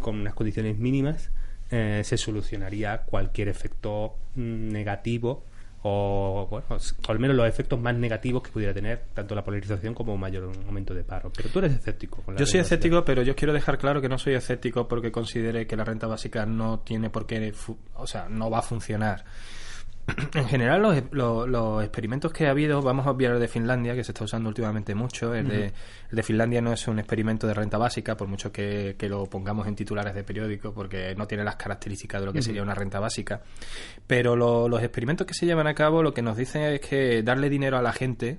[0.00, 1.30] con unas condiciones mínimas,
[1.70, 5.44] eh, se solucionaría cualquier efecto mm, negativo
[5.88, 9.94] o, bueno, o al menos los efectos más negativos que pudiera tener tanto la polarización
[9.94, 11.30] como un mayor aumento de paro.
[11.34, 12.24] Pero tú eres escéptico.
[12.36, 15.76] yo soy escéptico, pero yo quiero dejar claro que no soy escéptico porque considere que
[15.76, 17.54] la renta básica no tiene por qué,
[17.94, 19.24] o sea, no va a funcionar
[20.34, 24.04] en general los, los, experimentos que ha habido, vamos a obviar el de Finlandia, que
[24.04, 25.34] se está usando últimamente mucho.
[25.34, 25.72] El, de,
[26.10, 29.74] de, Finlandia no es un experimento de renta básica, por mucho que, lo pongamos en
[29.74, 33.40] titulares de periódico, porque no tiene las características de lo que sería una renta básica.
[34.06, 37.48] Pero los experimentos que se llevan a cabo lo que nos dicen es que darle
[37.48, 38.38] dinero a la gente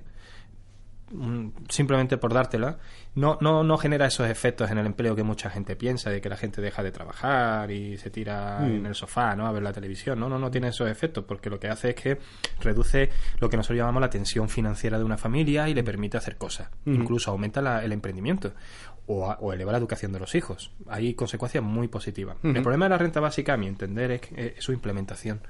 [1.68, 2.78] simplemente por dártela,
[3.14, 6.28] no, no, no genera esos efectos en el empleo que mucha gente piensa, de que
[6.28, 8.64] la gente deja de trabajar y se tira mm.
[8.64, 9.46] en el sofá ¿no?
[9.46, 10.20] a ver la televisión.
[10.20, 12.18] No, no, no tiene esos efectos, porque lo que hace es que
[12.60, 16.36] reduce lo que nosotros llamamos la tensión financiera de una familia y le permite hacer
[16.36, 16.70] cosas.
[16.86, 18.52] Incluso aumenta el emprendimiento
[19.06, 20.72] o, o, eleva la educación de los hijos.
[20.86, 22.36] Hay consecuencias muy positivas.
[22.42, 25.40] El problema de la renta básica, a mi entender, es su implementación.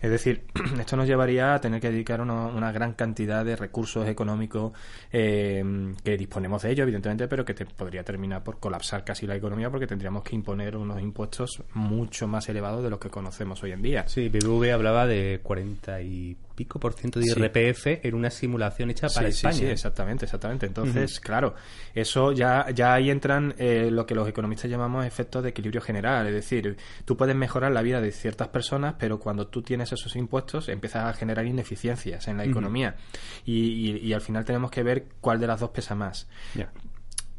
[0.00, 0.42] Es decir,
[0.78, 4.72] esto nos llevaría a tener que dedicar una, gran cantidad de recursos económicos
[5.12, 5.64] eh,
[6.04, 9.70] que disponemos de ellos, evidentemente, pero que te podría terminar por colapsar casi la economía
[9.70, 13.82] porque tendríamos que imponer unos impuestos mucho más elevados de los que conocemos hoy en
[13.82, 14.04] día.
[14.08, 19.08] Sí, BBV hablaba de 40 y pico por ciento de IRPF en una simulación hecha
[19.08, 19.54] para España.
[19.54, 20.66] Sí, sí, exactamente, exactamente.
[20.66, 21.54] Entonces, claro,
[21.94, 26.26] eso ya, ya ahí entran eh, lo que los economistas llamamos efectos de equilibrio general.
[26.26, 30.16] Es decir, tú puedes mejorar la vida de ciertas personas, pero cuando tú tienes esos
[30.16, 32.96] impuestos empiezas a generar ineficiencias en la economía.
[33.44, 36.26] Y, y, al final tenemos que ver cuál de las dos pesa más.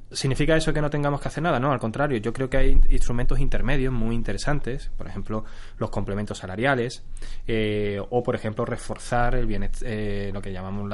[0.09, 1.59] ¿Significa eso que no tengamos que hacer nada?
[1.59, 5.43] No, al contrario, yo creo que hay instrumentos intermedios muy interesantes, por ejemplo,
[5.77, 7.03] los complementos salariales,
[7.45, 9.47] eh, o por ejemplo, reforzar el
[9.81, 10.89] eh, lo que llamamos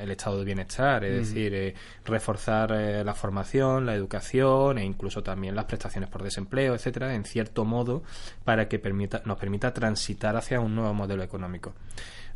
[0.00, 1.74] el estado de bienestar, es decir, eh,
[2.06, 7.66] reforzar la formación, la educación e incluso también las prestaciones por desempleo, etcétera, en cierto
[7.66, 8.02] modo,
[8.44, 11.74] para que permita, nos permita transitar hacia un nuevo modelo económico.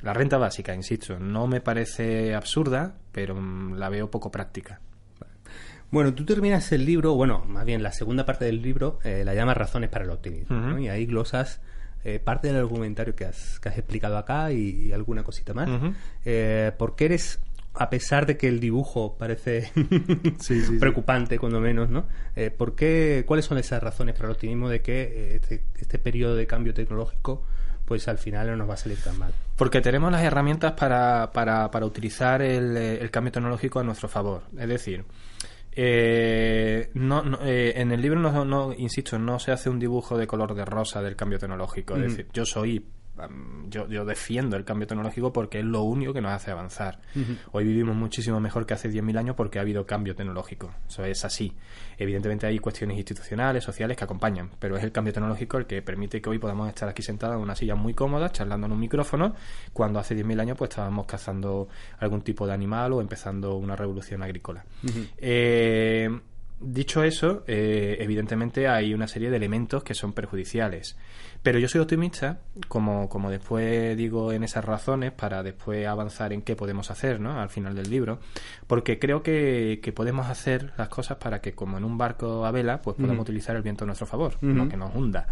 [0.02, 4.80] La renta básica, insisto, no me parece absurda, pero mm, la veo poco práctica.
[5.90, 9.34] Bueno, tú terminas el libro, bueno, más bien la segunda parte del libro, eh, la
[9.34, 11.60] llamas Razones para el Optimismo, y ahí glosas
[12.04, 15.68] eh, parte del argumentario que has, que has explicado acá y, alguna cosita más.
[16.26, 17.40] Eh, ¿Por qué eres,
[17.72, 19.72] a pesar de que el dibujo parece
[20.78, 22.06] preocupante, cuando menos, ¿no?
[22.58, 26.46] ¿por qué, ¿Cuáles son esas razones para el optimismo de que este, este periodo de
[26.46, 27.44] cambio tecnológico
[27.86, 29.32] pues al final no nos va a salir tan mal.
[29.56, 34.42] Porque tenemos las herramientas para, para, para utilizar el, el, cambio tecnológico a nuestro favor.
[34.58, 35.06] Es decir,
[35.80, 40.26] eh, no, eh, en el libro, no, no, insisto, no se hace un dibujo de
[40.26, 41.94] color de rosa del cambio tecnológico.
[41.94, 42.84] Es decir, yo soy
[43.68, 47.00] yo, yo, defiendo el cambio tecnológico porque es lo único que nos hace avanzar.
[47.52, 50.72] Hoy vivimos muchísimo mejor que hace 10.000 años porque ha habido cambio tecnológico.
[50.88, 51.54] Eso es así.
[51.98, 56.20] Evidentemente hay cuestiones institucionales, sociales que acompañan, pero es el cambio tecnológico el que permite
[56.20, 59.34] que hoy podamos estar aquí sentados en una silla muy cómoda, charlando en un micrófono,
[59.72, 64.22] cuando hace 10.000 años pues estábamos cazando algún tipo de animal o empezando una revolución
[64.22, 64.64] agrícola.
[65.18, 66.20] eh,
[66.60, 70.96] Dicho eso, eh, evidentemente hay una serie de elementos que son perjudiciales.
[71.42, 76.42] Pero yo soy optimista, como, como después digo en esas razones, para después avanzar en
[76.42, 77.40] qué podemos hacer ¿no?
[77.40, 78.18] al final del libro,
[78.66, 82.82] porque creo que, podemos hacer las cosas para que, como en un barco a vela,
[82.82, 85.28] pues podamos utilizar el viento a nuestro favor, no que nos hunda.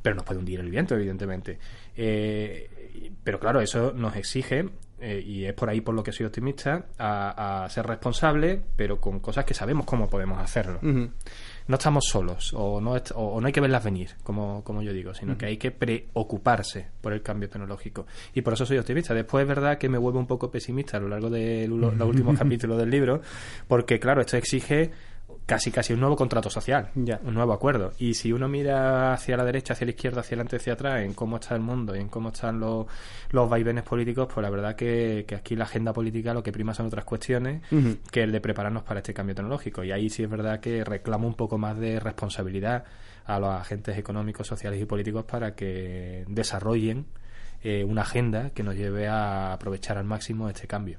[0.00, 1.58] Pero nos puede hundir el viento, evidentemente.
[1.96, 4.68] Eh, pero claro, eso nos exige
[5.04, 9.18] eh, y es por ahí por lo que soy optimista, a, ser responsable, pero con
[9.18, 10.78] cosas que sabemos cómo podemos hacerlo.
[10.80, 15.12] No estamos solos, o no, o, no hay que verlas venir, como, como yo digo,
[15.12, 18.06] sino que hay que preocuparse por el cambio tecnológico.
[18.32, 19.12] Y por eso soy optimista.
[19.12, 22.38] Después es verdad que me vuelvo un poco pesimista a lo largo de los últimos
[22.38, 23.22] capítulos del libro,
[23.66, 24.92] porque claro, esto exige
[25.46, 27.92] casi casi un nuevo contrato social, un nuevo acuerdo.
[27.98, 31.14] Y si uno mira hacia la derecha, hacia la izquierda, hacia adelante, hacia atrás, en
[31.14, 32.86] cómo está el mundo y en cómo están los,
[33.30, 36.74] los vaivenes políticos, pues la verdad que, que aquí la agenda política lo que prima
[36.74, 37.62] son otras cuestiones
[38.10, 39.84] que el de prepararnos para este cambio tecnológico.
[39.84, 42.84] Y ahí sí es verdad que reclamo un poco más de responsabilidad
[43.24, 47.06] a los agentes económicos, sociales y políticos para que desarrollen
[47.62, 50.98] eh, una agenda que nos lleve a aprovechar al máximo este cambio.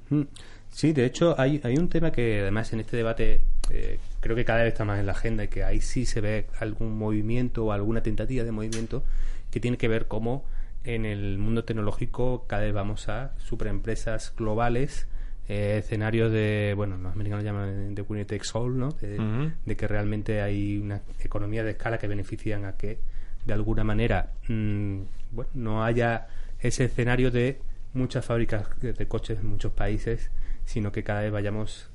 [0.70, 3.42] Sí, de hecho hay, hay un tema que además en este debate
[3.74, 6.22] eh, creo que cada vez está más en la agenda y que ahí sí se
[6.22, 9.04] ve algún movimiento o alguna tentativa de movimiento
[9.52, 10.46] que tiene que ver cómo
[10.84, 15.08] en el mundo tecnológico cada vez vamos a superempresas globales,
[15.48, 18.90] eh, escenarios de, bueno, los americanos llaman de Winnie Takes All, ¿no?
[18.92, 23.00] De, que realmente hay una economía de escala que benefician a que
[23.46, 26.28] de alguna manera mm, bueno, no haya
[26.60, 27.60] ese escenario de
[27.94, 30.32] muchas fábricas de coches en muchos países
[30.66, 31.90] sino que cada vez vayamos,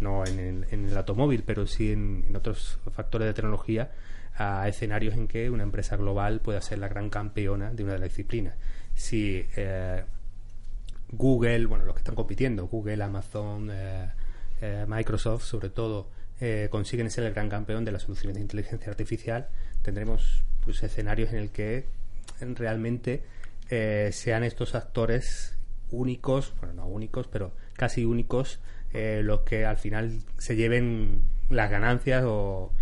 [0.00, 3.90] no en el, automóvil, pero sí en, otros factores de tecnología,
[4.36, 8.00] a escenarios en que una empresa global pueda ser la gran campeona de una de
[8.00, 8.54] las disciplinas.
[8.94, 10.04] Si eh,
[11.12, 14.10] Google, bueno, los que están compitiendo, Google, Amazon, eh,
[14.60, 16.08] eh, Microsoft, sobre todo,
[16.68, 19.48] consiguen ser el gran campeón de las soluciones de inteligencia artificial,
[19.80, 21.86] tendremos pues, escenarios en el que
[22.40, 23.22] realmente
[24.12, 25.56] sean estos actores
[25.90, 28.60] únicos, bueno, no únicos, pero casi únicos
[28.92, 32.72] eh, los que al final se lleven las ganancias o,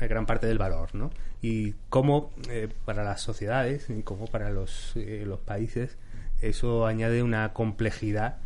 [0.00, 1.10] gran parte del valor, ¿no?
[1.40, 5.96] Y cómo eh, para las sociedades y cómo para los, eh, los países
[6.40, 8.38] eso añade una complejidad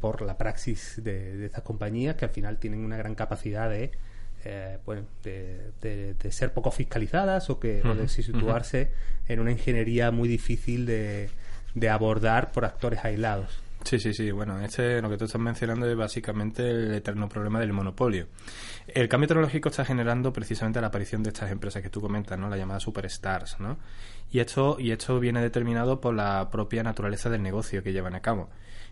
[0.00, 3.90] por la praxis de, estas compañías que al final tienen una gran capacidad de
[4.84, 8.90] bueno, de, ser poco fiscalizadas o que de situarse
[9.26, 11.28] en una ingeniería muy difícil de,
[11.74, 13.63] de abordar por actores aislados.
[13.84, 14.30] Sí, sí, sí.
[14.30, 18.28] Bueno, este, lo que tú estás mencionando es básicamente el eterno problema del monopolio.
[18.86, 22.48] El cambio tecnológico está generando precisamente la aparición de estas empresas que tú comentas, ¿no?
[22.48, 23.76] La llamada superstars, ¿no?
[24.32, 28.20] Y esto, y esto viene determinado por la propia naturaleza del negocio que llevan a
[28.20, 28.48] cabo.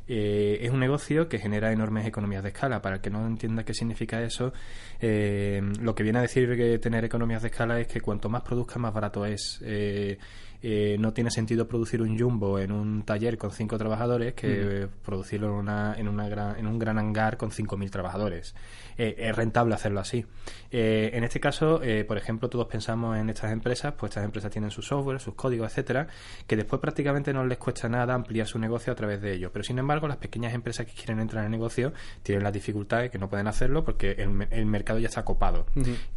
[0.08, 2.82] Eh, es un negocio que genera enormes economías de escala.
[2.82, 4.52] Para el que no entienda qué significa eso,
[5.00, 8.42] eh, lo que viene a decir que tener economías de escala es que cuanto más
[8.42, 9.60] produzca, más barato es.
[9.64, 10.18] Eh,
[10.62, 15.48] eh, no tiene sentido producir un jumbo en un taller con cinco trabajadores que producirlo
[15.48, 18.54] en, una, en, una gran, en un gran hangar con 5.000 trabajadores.
[18.96, 20.24] Eh, es rentable hacerlo así.
[20.70, 24.70] Eh, en este caso, por ejemplo, todos pensamos en estas empresas, pues estas empresas tienen
[24.70, 26.06] su software, sus códigos, etcétera,
[26.46, 29.50] que después prácticamente no les cuesta nada ampliar su negocio a través de ellos.
[29.52, 33.10] Pero sin embargo, las pequeñas empresas que quieren entrar en el negocio tienen las dificultades
[33.10, 35.66] que no pueden hacerlo porque el, mercado ya está copado.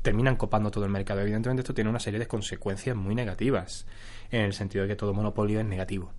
[0.01, 1.21] Terminan copando todo el mercado.
[1.21, 3.85] Evidentemente, esto tiene una serie de consecuencias muy negativas
[4.35, 6.11] en el sentido de que todo monopolio es negativo.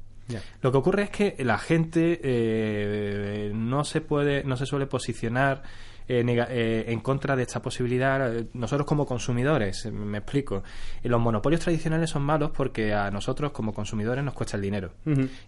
[0.60, 5.62] Lo que ocurre es que la gente eh, no se puede, no se suele posicionar
[6.08, 8.32] eh, eh, en contra de esta posibilidad.
[8.52, 10.62] Nosotros como consumidores, me explico,
[11.02, 14.92] los monopolios tradicionales son malos porque a nosotros como consumidores nos cuesta el dinero.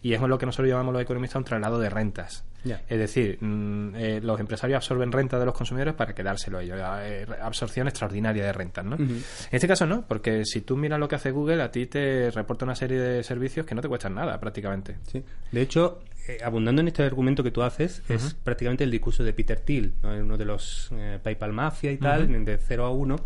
[0.03, 2.45] Y es lo que nosotros llamamos los economistas un traslado de rentas.
[2.65, 6.81] Es decir, mm, eh, los empresarios absorben renta de los consumidores para quedárselo a ellos.
[7.41, 8.97] absorción extraordinaria de rentas, ¿no?
[8.97, 12.31] En este caso no, porque si tú miras lo que hace Google, a ti te
[12.31, 14.97] reporta una serie de servicios que no te cuestan nada prácticamente.
[15.07, 15.23] Sí.
[15.53, 19.33] De hecho, eh, abundando en este argumento que tú haces, es prácticamente el discurso de
[19.33, 23.17] Peter Thiel, uno de los eh, PayPal Mafia y tal, de 0 a 1,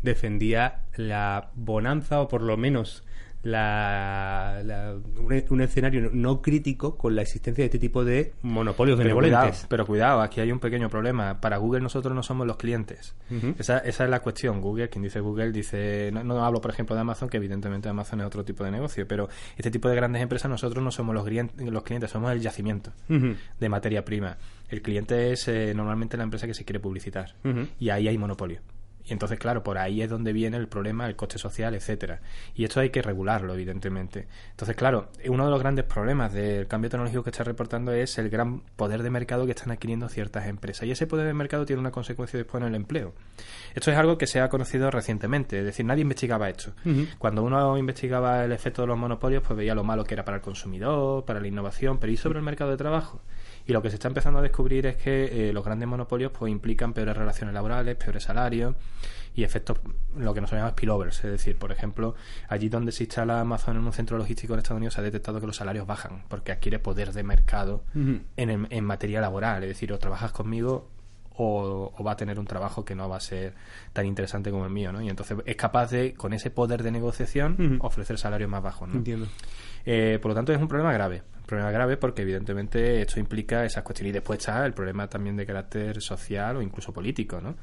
[0.00, 3.02] defendía la bonanza o por lo menos
[3.42, 9.66] la, un, escenario no crítico con la existencia de este tipo de monopolios benevolentes.
[9.68, 11.40] Pero cuidado, aquí hay un pequeño problema.
[11.40, 13.14] Para Google nosotros no somos los clientes.
[13.58, 14.60] esa, esa, es la cuestión.
[14.60, 16.10] Google, quien dice Google, dice...
[16.12, 19.28] No, hablo, por ejemplo, de Amazon, que evidentemente Amazon es otro tipo de negocio, pero
[19.56, 23.68] este tipo de grandes empresas nosotros no somos los, los clientes, somos el yacimiento de
[23.68, 24.36] materia prima.
[24.68, 27.34] El cliente es eh, normalmente la empresa que se quiere publicitar.
[27.78, 28.60] Y ahí hay monopolio.
[29.04, 32.20] Y entonces, claro, por ahí es donde viene el problema, el coste social, etcétera.
[32.54, 34.28] Y esto hay que regularlo, evidentemente.
[34.50, 38.30] Entonces, claro, uno de los grandes problemas del cambio tecnológico que está reportando es el
[38.30, 40.86] gran poder de mercado que están adquiriendo ciertas empresas.
[40.86, 43.12] Y ese poder de mercado tiene una consecuencia después en el empleo.
[43.74, 46.72] Esto es algo que se ha conocido recientemente, es decir, nadie investigaba esto.
[47.18, 50.36] Cuando uno investigaba el efecto de los monopolios, pues veía lo malo que era para
[50.36, 53.20] el consumidor, para la innovación, pero ¿y sobre el mercado de trabajo?
[53.66, 56.50] Y lo que se está empezando a descubrir es que eh, los grandes monopolios pues
[56.50, 58.74] implican peores relaciones laborales, peores salarios
[59.34, 59.78] y efectos,
[60.16, 61.24] lo que nosotros llamamos spillovers.
[61.24, 62.14] Es decir, por ejemplo,
[62.48, 65.40] allí donde se instala Amazon en un centro logístico en Estados Unidos se ha detectado
[65.40, 69.62] que los salarios bajan porque adquiere poder de mercado en, en materia laboral.
[69.62, 70.88] Es decir, o trabajas conmigo
[71.36, 73.54] o, va a tener un trabajo que no va a ser
[73.92, 75.02] tan interesante como el mío, ¿no?
[75.02, 78.96] Y entonces es capaz de, con ese poder de negociación, ofrecer salarios más bajos, ¿no?
[78.96, 79.26] Entiendo.
[79.84, 81.22] Eh, por lo tanto, es un problema grave.
[81.46, 84.10] Problema grave porque, evidentemente, esto implica esas cuestiones.
[84.10, 87.56] Y después está el problema también de carácter social o incluso político, ¿no?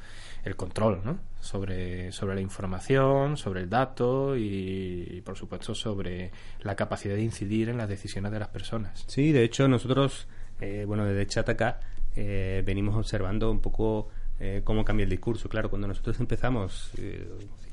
[0.44, 1.20] El control, ¿no?
[1.40, 7.70] Sobre, sobre la información, sobre el dato y, por supuesto, sobre la capacidad de incidir
[7.70, 9.04] en las decisiones de las personas.
[9.08, 10.28] Sí, de hecho, nosotros,
[10.62, 11.80] eh, bueno, desde Chataka
[12.16, 15.50] eh, venimos observando un poco eh, cómo cambia el discurso.
[15.50, 16.92] Claro, cuando nosotros empezamos,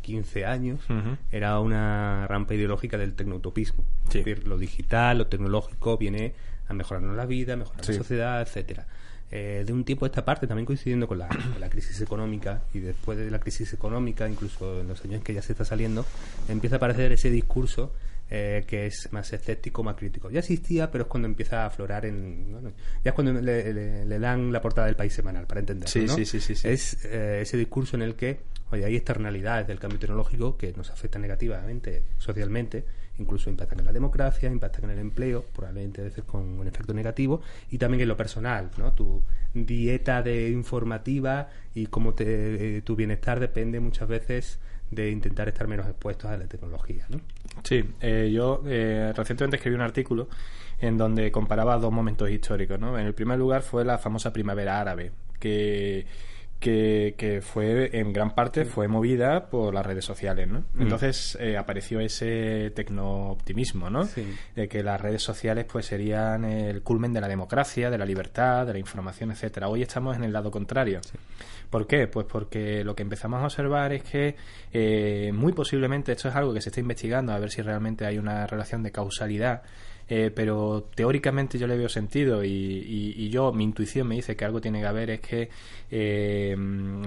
[0.06, 0.80] eh, hace 15 años,
[1.32, 3.84] era una rampa ideológica del tecnoutopismo.
[4.08, 6.34] Es decir, lo digital, lo tecnológico viene
[6.68, 8.86] a mejorarnos la vida, a mejorar la sociedad, etcétera.
[9.30, 12.80] de un tiempo a esta parte, también coincidiendo con la, con la, crisis económica y
[12.80, 16.04] después de la crisis económica, incluso en los años que ya se está saliendo,
[16.48, 17.92] empieza a aparecer ese discurso
[18.28, 20.28] eh, que es más escéptico, más crítico.
[20.30, 22.72] Ya existía, pero es cuando empieza a aflorar en...
[23.04, 26.54] ya es cuando le, dan la portada del país semanal, para entenderlo, sí, sí, sí,
[26.56, 30.72] sí, Es eh, ese discurso en el que, oye, hay externalidades del cambio tecnológico que
[30.76, 32.84] nos afectan negativamente, socialmente,
[33.18, 36.92] incluso impactan en la democracia, impactan en el empleo, probablemente a veces con un efecto
[36.92, 38.92] negativo, y también en lo personal, ¿no?
[38.92, 39.22] Tu
[39.54, 44.58] dieta de informativa y cómo te, eh, tu bienestar depende muchas veces
[44.90, 47.06] de intentar estar menos expuestos a la tecnología.
[47.08, 47.20] ¿no?
[47.62, 50.28] Sí, eh, yo eh, recientemente escribí un artículo
[50.78, 52.78] en donde comparaba dos momentos históricos.
[52.78, 52.98] ¿no?
[52.98, 56.06] En el primer lugar fue la famosa primavera árabe, que
[56.60, 60.60] que, fue en gran parte fue movida por las redes sociales, ¿no?
[60.74, 60.82] Mm.
[60.82, 64.08] Entonces eh, apareció ese tecno-optimismo, ¿no?
[64.54, 68.66] De que las redes sociales pues serían el culmen de la democracia, de la libertad,
[68.66, 69.68] de la información, etcétera.
[69.68, 71.00] Hoy estamos en el lado contrario.
[71.70, 72.06] ¿Por qué?
[72.06, 74.36] Pues porque lo que empezamos a observar es que
[74.72, 78.18] eh, muy posiblemente esto es algo que se está investigando a ver si realmente hay
[78.18, 79.62] una relación de causalidad
[80.08, 84.44] eh, pero teóricamente yo le veo sentido y, y, yo, mi intuición me dice que
[84.44, 85.50] algo tiene que haber es que
[85.90, 86.56] eh,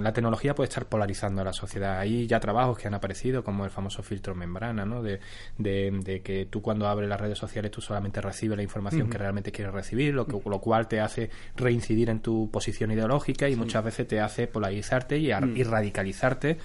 [0.01, 1.99] la tecnología puede estar polarizando a la sociedad.
[1.99, 5.01] Hay ya trabajos que han aparecido, como el famoso filtro membrana, ¿no?
[5.01, 5.19] De,
[5.57, 9.51] de, que tú cuando abres las redes sociales tú solamente recibes la información que realmente
[9.51, 13.83] quieres recibir, lo, que, lo cual te hace reincidir en tu posición ideológica y muchas
[13.83, 16.57] veces te hace polarizarte y, y radicalizarte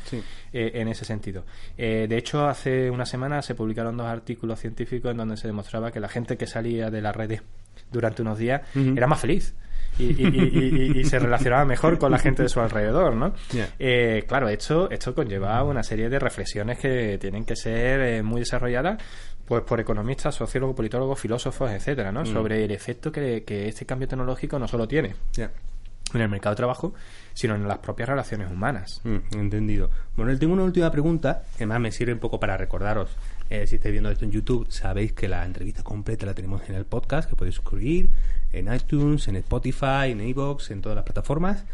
[0.52, 1.44] eh, en ese sentido.
[1.76, 6.00] de hecho, hace una semana se publicaron dos artículos científicos en donde se demostraba que
[6.00, 7.42] la gente que salía de las redes
[7.90, 9.54] durante unos días era más feliz.
[9.96, 13.32] y, se relacionaba mejor con la gente de su alrededor, ¿no?
[13.52, 13.68] Yeah.
[13.78, 18.40] Eh, claro, esto, esto conlleva una serie de reflexiones que tienen que ser eh, muy
[18.40, 19.00] desarrolladas
[19.44, 22.24] pues por economistas, sociólogos, politólogos, filósofos, etcétera, ¿no?
[22.24, 25.14] Sobre el efecto que, que este cambio tecnológico no solo tiene
[26.14, 26.94] en el mercado de trabajo,
[27.32, 29.00] sino en las propias relaciones humanas.
[29.04, 29.90] Mm, entendido.
[30.16, 33.10] Bueno, tengo una última pregunta, que más me sirve un poco para recordaros.
[33.50, 36.74] Eh, si estáis viendo esto en YouTube, sabéis que la entrevista completa la tenemos en
[36.74, 38.10] el podcast, que podéis suscribir
[38.52, 41.64] en iTunes, en Spotify, en iVoox, en todas las plataformas.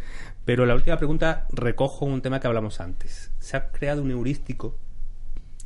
[0.44, 3.30] Pero la última pregunta recojo un tema que hablamos antes.
[3.38, 4.76] Se ha creado un heurístico,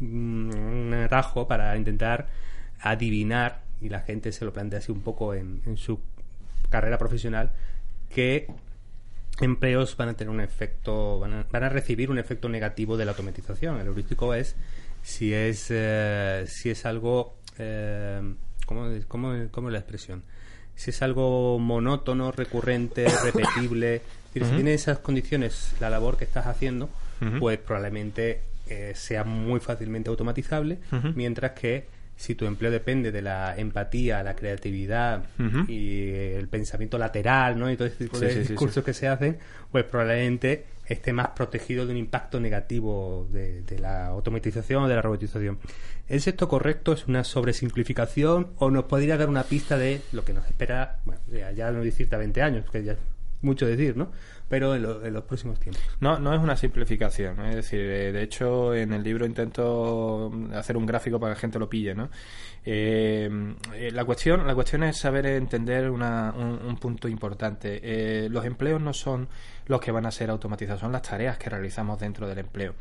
[0.00, 2.28] mm, un atajo para intentar
[2.80, 6.00] adivinar, y la gente se lo plantea así un poco en, en su
[6.68, 7.52] carrera profesional,
[8.10, 8.46] que
[9.40, 13.04] empleos van a tener un efecto, van a, van a recibir un efecto negativo de
[13.04, 13.80] la automatización.
[13.80, 14.56] El heurístico es
[15.04, 18.20] si es, eh, si es algo, eh,
[18.66, 20.22] ¿cómo, cómo, cómo es la expresión?
[20.74, 24.00] Si es algo monótono, recurrente, repetible,
[24.32, 26.88] si tiene esas condiciones la labor que estás haciendo,
[27.38, 30.78] pues probablemente eh, sea muy fácilmente automatizable,
[31.14, 31.84] mientras que
[32.16, 35.24] si tu empleo depende de la empatía, la creatividad
[35.68, 37.70] y el pensamiento lateral, ¿no?
[37.70, 38.86] Y todo este tipo Sí, de sí, discursos sí.
[38.86, 39.36] que se hacen,
[39.70, 45.02] pues probablemente esté más protegido de un impacto negativo de, la automatización o de la
[45.02, 45.58] robotización.
[46.08, 46.92] ¿Es esto correcto?
[46.92, 48.52] ¿Es una sobresimplificación?
[48.58, 51.00] ¿O nos podría dar una pista de lo que nos espera?
[51.04, 52.98] Bueno, ya, ya no decirte a 20 años, que ya es
[53.42, 54.10] mucho decir, ¿no?
[54.48, 55.82] Pero en, lo- en los próximos tiempos.
[56.00, 57.40] No, no es una simplificación.
[57.46, 61.40] Es decir, eh, de hecho, en el libro intento hacer un gráfico para que la
[61.40, 62.10] gente lo pille, ¿no?
[62.66, 67.80] Eh, eh, la cuestión, la cuestión es saber entender una- un, un punto importante.
[67.82, 69.28] Eh, los empleos no son
[69.66, 72.74] los que van a ser automatizados, son las tareas que realizamos dentro del empleo.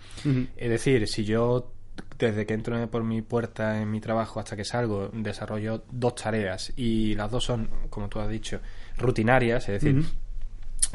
[0.58, 1.72] Es decir, si yo
[2.18, 6.74] desde que entro por mi puerta en mi trabajo hasta que salgo desarrollo dos tareas
[6.76, 8.60] y las dos son, como tú has dicho,
[8.98, 10.04] rutinarias, es decir.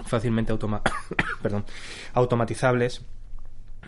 [0.05, 0.83] Fácilmente automa
[1.43, 1.65] perdón,
[2.15, 3.03] automatizables,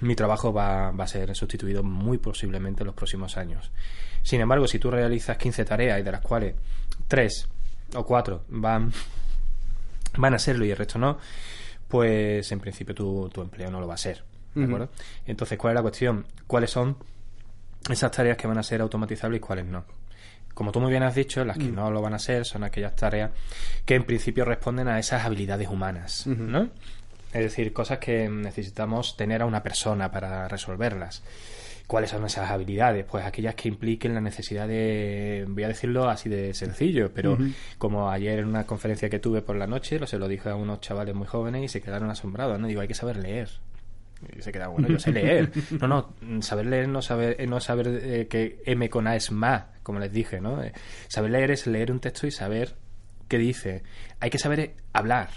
[0.00, 3.70] mi trabajo va, va a ser sustituido muy posiblemente en los próximos años.
[4.22, 6.54] Sin embargo, si tú realizas 15 tareas y de las cuales
[7.08, 7.48] 3
[7.94, 8.92] o 4 van,
[10.16, 11.18] van a serlo y el resto no,
[11.88, 14.24] pues en principio tu, tu empleo no lo va a ser.
[14.54, 14.90] ¿De acuerdo?
[15.26, 16.26] Entonces, ¿cuál es la cuestión?
[16.46, 16.96] ¿Cuáles son
[17.88, 19.84] esas tareas que van a ser automatizables y cuáles no?
[20.55, 21.74] Como tú muy bien has dicho, las que Mm.
[21.74, 23.30] no lo van a ser son aquellas tareas
[23.84, 26.26] que en principio responden a esas habilidades humanas.
[26.26, 26.68] ¿no?
[27.32, 31.22] Es decir, cosas que necesitamos tener a una persona para resolverlas.
[31.86, 33.05] ¿Cuáles son esas habilidades?
[33.05, 37.36] Pues aquellas que impliquen la necesidad de, voy a decirlo así de sencillo, pero
[37.78, 40.55] como ayer en una conferencia que tuve por la noche, lo se lo dije a
[40.55, 42.68] unos chavales muy jóvenes y se quedaron asombrados, ¿no?
[42.68, 43.48] Digo, hay que saber leer.
[44.38, 45.51] Y se queda, bueno, yo sé leer.
[45.80, 45.88] No,
[46.20, 49.70] no, saber leer no saber, eh, no saber eh, que M con A es ma,
[49.91, 50.62] como les dije, ¿no?
[50.62, 50.72] Eh,
[51.09, 52.74] saber leer es leer un texto y saber
[53.28, 53.82] qué dice.
[54.20, 55.28] Hay que saber hablar.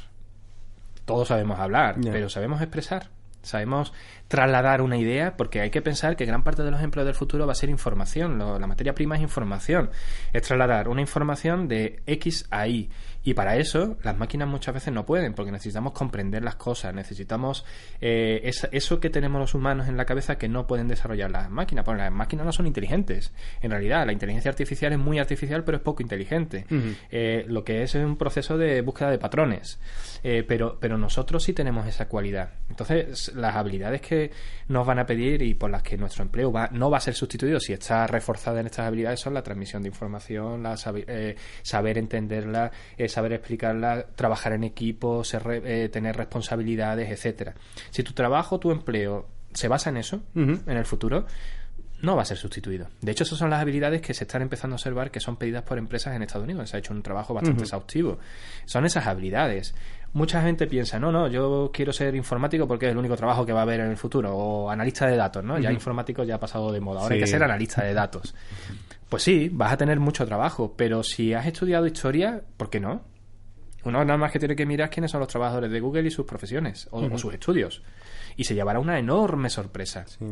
[1.06, 3.10] Todos sabemos hablar, pero sabemos expresar.
[3.42, 3.92] Sabemos
[4.30, 7.46] trasladar una idea, porque hay que pensar que gran parte de los empleos del futuro
[7.46, 8.38] va a ser información.
[8.38, 9.90] Lo- la materia prima es información.
[10.32, 12.90] Es trasladar una información de X a Y.
[13.24, 17.66] Y para eso las máquinas muchas veces no pueden, porque necesitamos comprender las cosas, necesitamos
[18.02, 21.86] eh, eso que tenemos los humanos en la cabeza que no pueden desarrollar las máquinas.
[21.86, 23.34] Porque las máquinas no son inteligentes.
[23.62, 26.66] En realidad, la inteligencia artificial es muy artificial, pero es poco inteligente.
[27.12, 29.80] Eh, lo que es es un proceso de búsqueda de patrones.
[30.24, 32.52] Eh, pero, pero nosotros sí tenemos esa cualidad.
[32.70, 34.32] Entonces, las habilidades que
[34.70, 37.14] nos van a pedir y por las que nuestro empleo va, no va a ser
[37.14, 40.76] sustituido si está reforzada en estas habilidades son la transmisión de información, la
[41.08, 47.54] eh, saber entenderla, eh, saber explicarla, trabajar en equipo, ser re- eh, tener responsabilidades, etcétera.
[47.92, 51.26] Si tu trabajo, tu empleo se basa en eso, en el futuro,
[52.02, 52.88] no va a ser sustituido.
[53.00, 55.64] De hecho, esas son las habilidades que se están empezando a observar que son pedidas
[55.64, 56.70] por empresas en Estados Unidos.
[56.70, 58.18] Se ha hecho un trabajo bastante exhaustivo.
[58.66, 59.74] Son esas habilidades.
[60.12, 63.54] Mucha gente piensa, no, no, yo quiero ser informático porque es el único trabajo que
[63.54, 64.36] va a haber en el futuro.
[64.36, 65.58] O analista de datos, ¿no?
[65.60, 65.76] Ya Ujú.
[65.76, 67.00] informático ya ha pasado de moda.
[67.02, 68.36] Ahora hay que ser analista de datos.
[69.10, 73.04] Pues sí, vas a tener mucho trabajo, pero si has estudiado historia, ¿por qué no?
[73.86, 76.26] Uno nada más que tiene que mirar quiénes son los trabajadores de Google y sus
[76.26, 77.84] profesiones o, o sus estudios.
[78.38, 80.06] Y se llevará una enorme sorpresa.
[80.08, 80.26] Sí.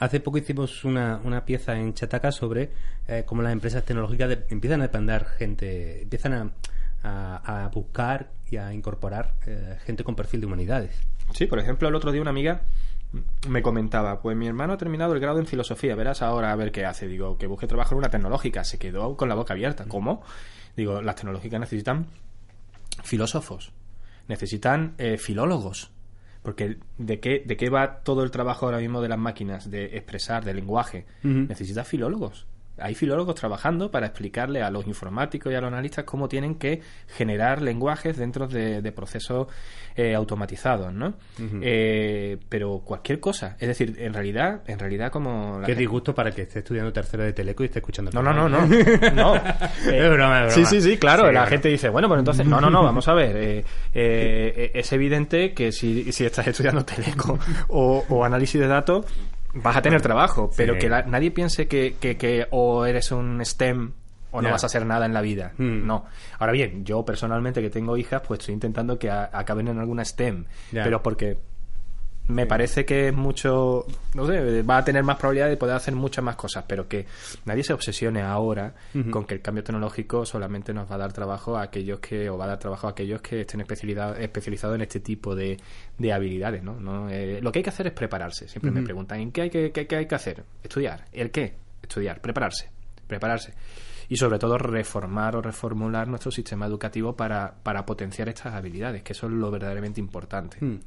[0.00, 2.70] Hace poco hicimos una, una pieza en Chataca sobre
[3.08, 6.50] eh, cómo las empresas tecnológicas de- empiezan a demandar gente, empiezan a,
[7.02, 10.94] a- a buscar y a incorporar eh, gente con perfil de humanidades.
[11.34, 12.62] Sí, por ejemplo, el otro día una amiga
[13.48, 16.72] me comentaba, pues mi hermano ha terminado el grado en filosofía, verás ahora a ver
[16.72, 17.08] qué hace.
[17.08, 18.64] Digo, que busque trabajo en una tecnológica.
[18.64, 19.84] Se quedó con la boca abierta.
[19.86, 20.22] ¿Cómo?
[20.76, 22.06] Digo, las tecnológicas necesitan
[23.02, 23.72] filósofos,
[24.28, 25.90] necesitan eh, filólogos.
[26.42, 29.70] Porque ¿de qué, ¿de qué va todo el trabajo ahora mismo de las máquinas?
[29.70, 31.06] De expresar, de lenguaje.
[31.22, 32.46] Necesitas filólogos.
[32.78, 36.80] Hay filólogos trabajando para explicarle a los informáticos y a los analistas cómo tienen que
[37.06, 39.48] generar lenguajes dentro de, procesos
[39.94, 41.14] eh, automatizados, ¿no?
[41.60, 43.56] Eh, pero cualquier cosa.
[43.58, 45.60] Es decir, en realidad, en realidad como...
[45.64, 48.10] Qué disgusto para que esté estudiando tercero de Teleco y esté escuchando...
[48.12, 48.66] No, no, no, no.
[49.14, 49.36] no.
[49.36, 51.30] es broma, Sí, sí, sí, claro.
[51.30, 52.46] la gente dice, bueno, pues entonces...
[52.46, 53.64] No, no, no, vamos a ver.
[53.92, 59.06] es evidente que si, si estás estudiando Teleco o, o análisis de datos
[59.54, 63.92] vas a tener trabajo, pero que nadie piense que, que, o eres un STEM
[64.30, 65.52] o no vas a hacer nada en la vida.
[65.58, 65.86] Hmm.
[65.86, 66.06] No.
[66.38, 70.46] Ahora bien, yo personalmente que tengo hijas, pues estoy intentando que acaben en alguna STEM,
[70.72, 71.36] pero porque
[72.28, 75.94] me parece que es mucho, no sé, va a tener más probabilidad de poder hacer
[75.94, 77.06] muchas más cosas, pero que
[77.44, 78.74] nadie se obsesione ahora
[79.10, 82.38] con que el cambio tecnológico solamente nos va a dar trabajo a aquellos que, o
[82.38, 85.58] va a dar trabajo a aquellos que estén especializados en este tipo de,
[85.98, 87.08] de habilidades, ¿no?
[87.10, 88.48] Eh, lo que hay que hacer es prepararse.
[88.48, 90.44] Siempre me preguntan, ¿en qué hay que, qué, hay que hacer?
[90.62, 91.06] Estudiar.
[91.12, 91.54] ¿El qué?
[91.82, 92.70] Estudiar, prepararse,
[93.06, 93.54] prepararse
[94.08, 99.12] y sobre todo reformar o reformular nuestro sistema educativo para, para potenciar estas habilidades, que
[99.12, 100.58] eso es lo verdaderamente importante.
[100.60, 100.78] Hmm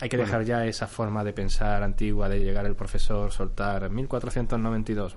[0.00, 5.14] hay que dejar ya esa forma de pensar antigua de llegar el profesor, soltar 1492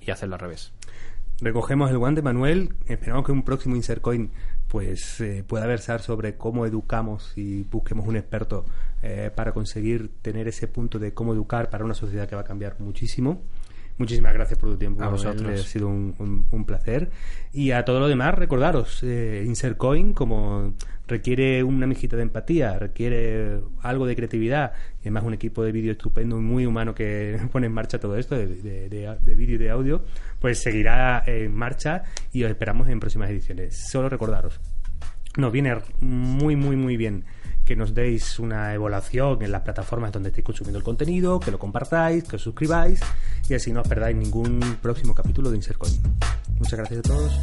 [0.00, 0.72] y hacerlo al revés.
[1.40, 2.74] Recogemos el guante, Manuel.
[2.86, 4.30] Esperamos que un próximo Insercoin
[4.68, 8.66] pues eh, pueda versar sobre cómo educamos y busquemos un experto
[9.02, 12.44] eh, para conseguir tener ese punto de cómo educar para una sociedad que va a
[12.44, 13.42] cambiar muchísimo.
[13.96, 15.02] Muchísimas gracias por tu tiempo.
[15.02, 15.60] A vosotros.
[15.60, 17.10] Ha sido un, placer.
[17.52, 20.74] Y a todo lo demás, recordaros, eh, Insercoin, como
[21.10, 25.92] requiere una mijita de empatía, requiere algo de creatividad, y además un equipo de vídeo
[25.92, 30.04] estupendo muy humano que pone en marcha todo esto, de, de vídeo y de audio,
[30.38, 33.88] pues seguirá en marcha y os esperamos en próximas ediciones.
[33.90, 34.60] Solo recordaros,
[35.36, 37.24] nos viene muy, muy, muy bien
[37.64, 41.58] que nos deis una evaluación en las plataformas donde estéis consumiendo el contenido, que lo
[41.58, 43.00] compartáis, que os suscribáis
[43.48, 45.92] y así no os perdáis ningún próximo capítulo de Insercoin.
[46.58, 47.40] Muchas gracias a todos.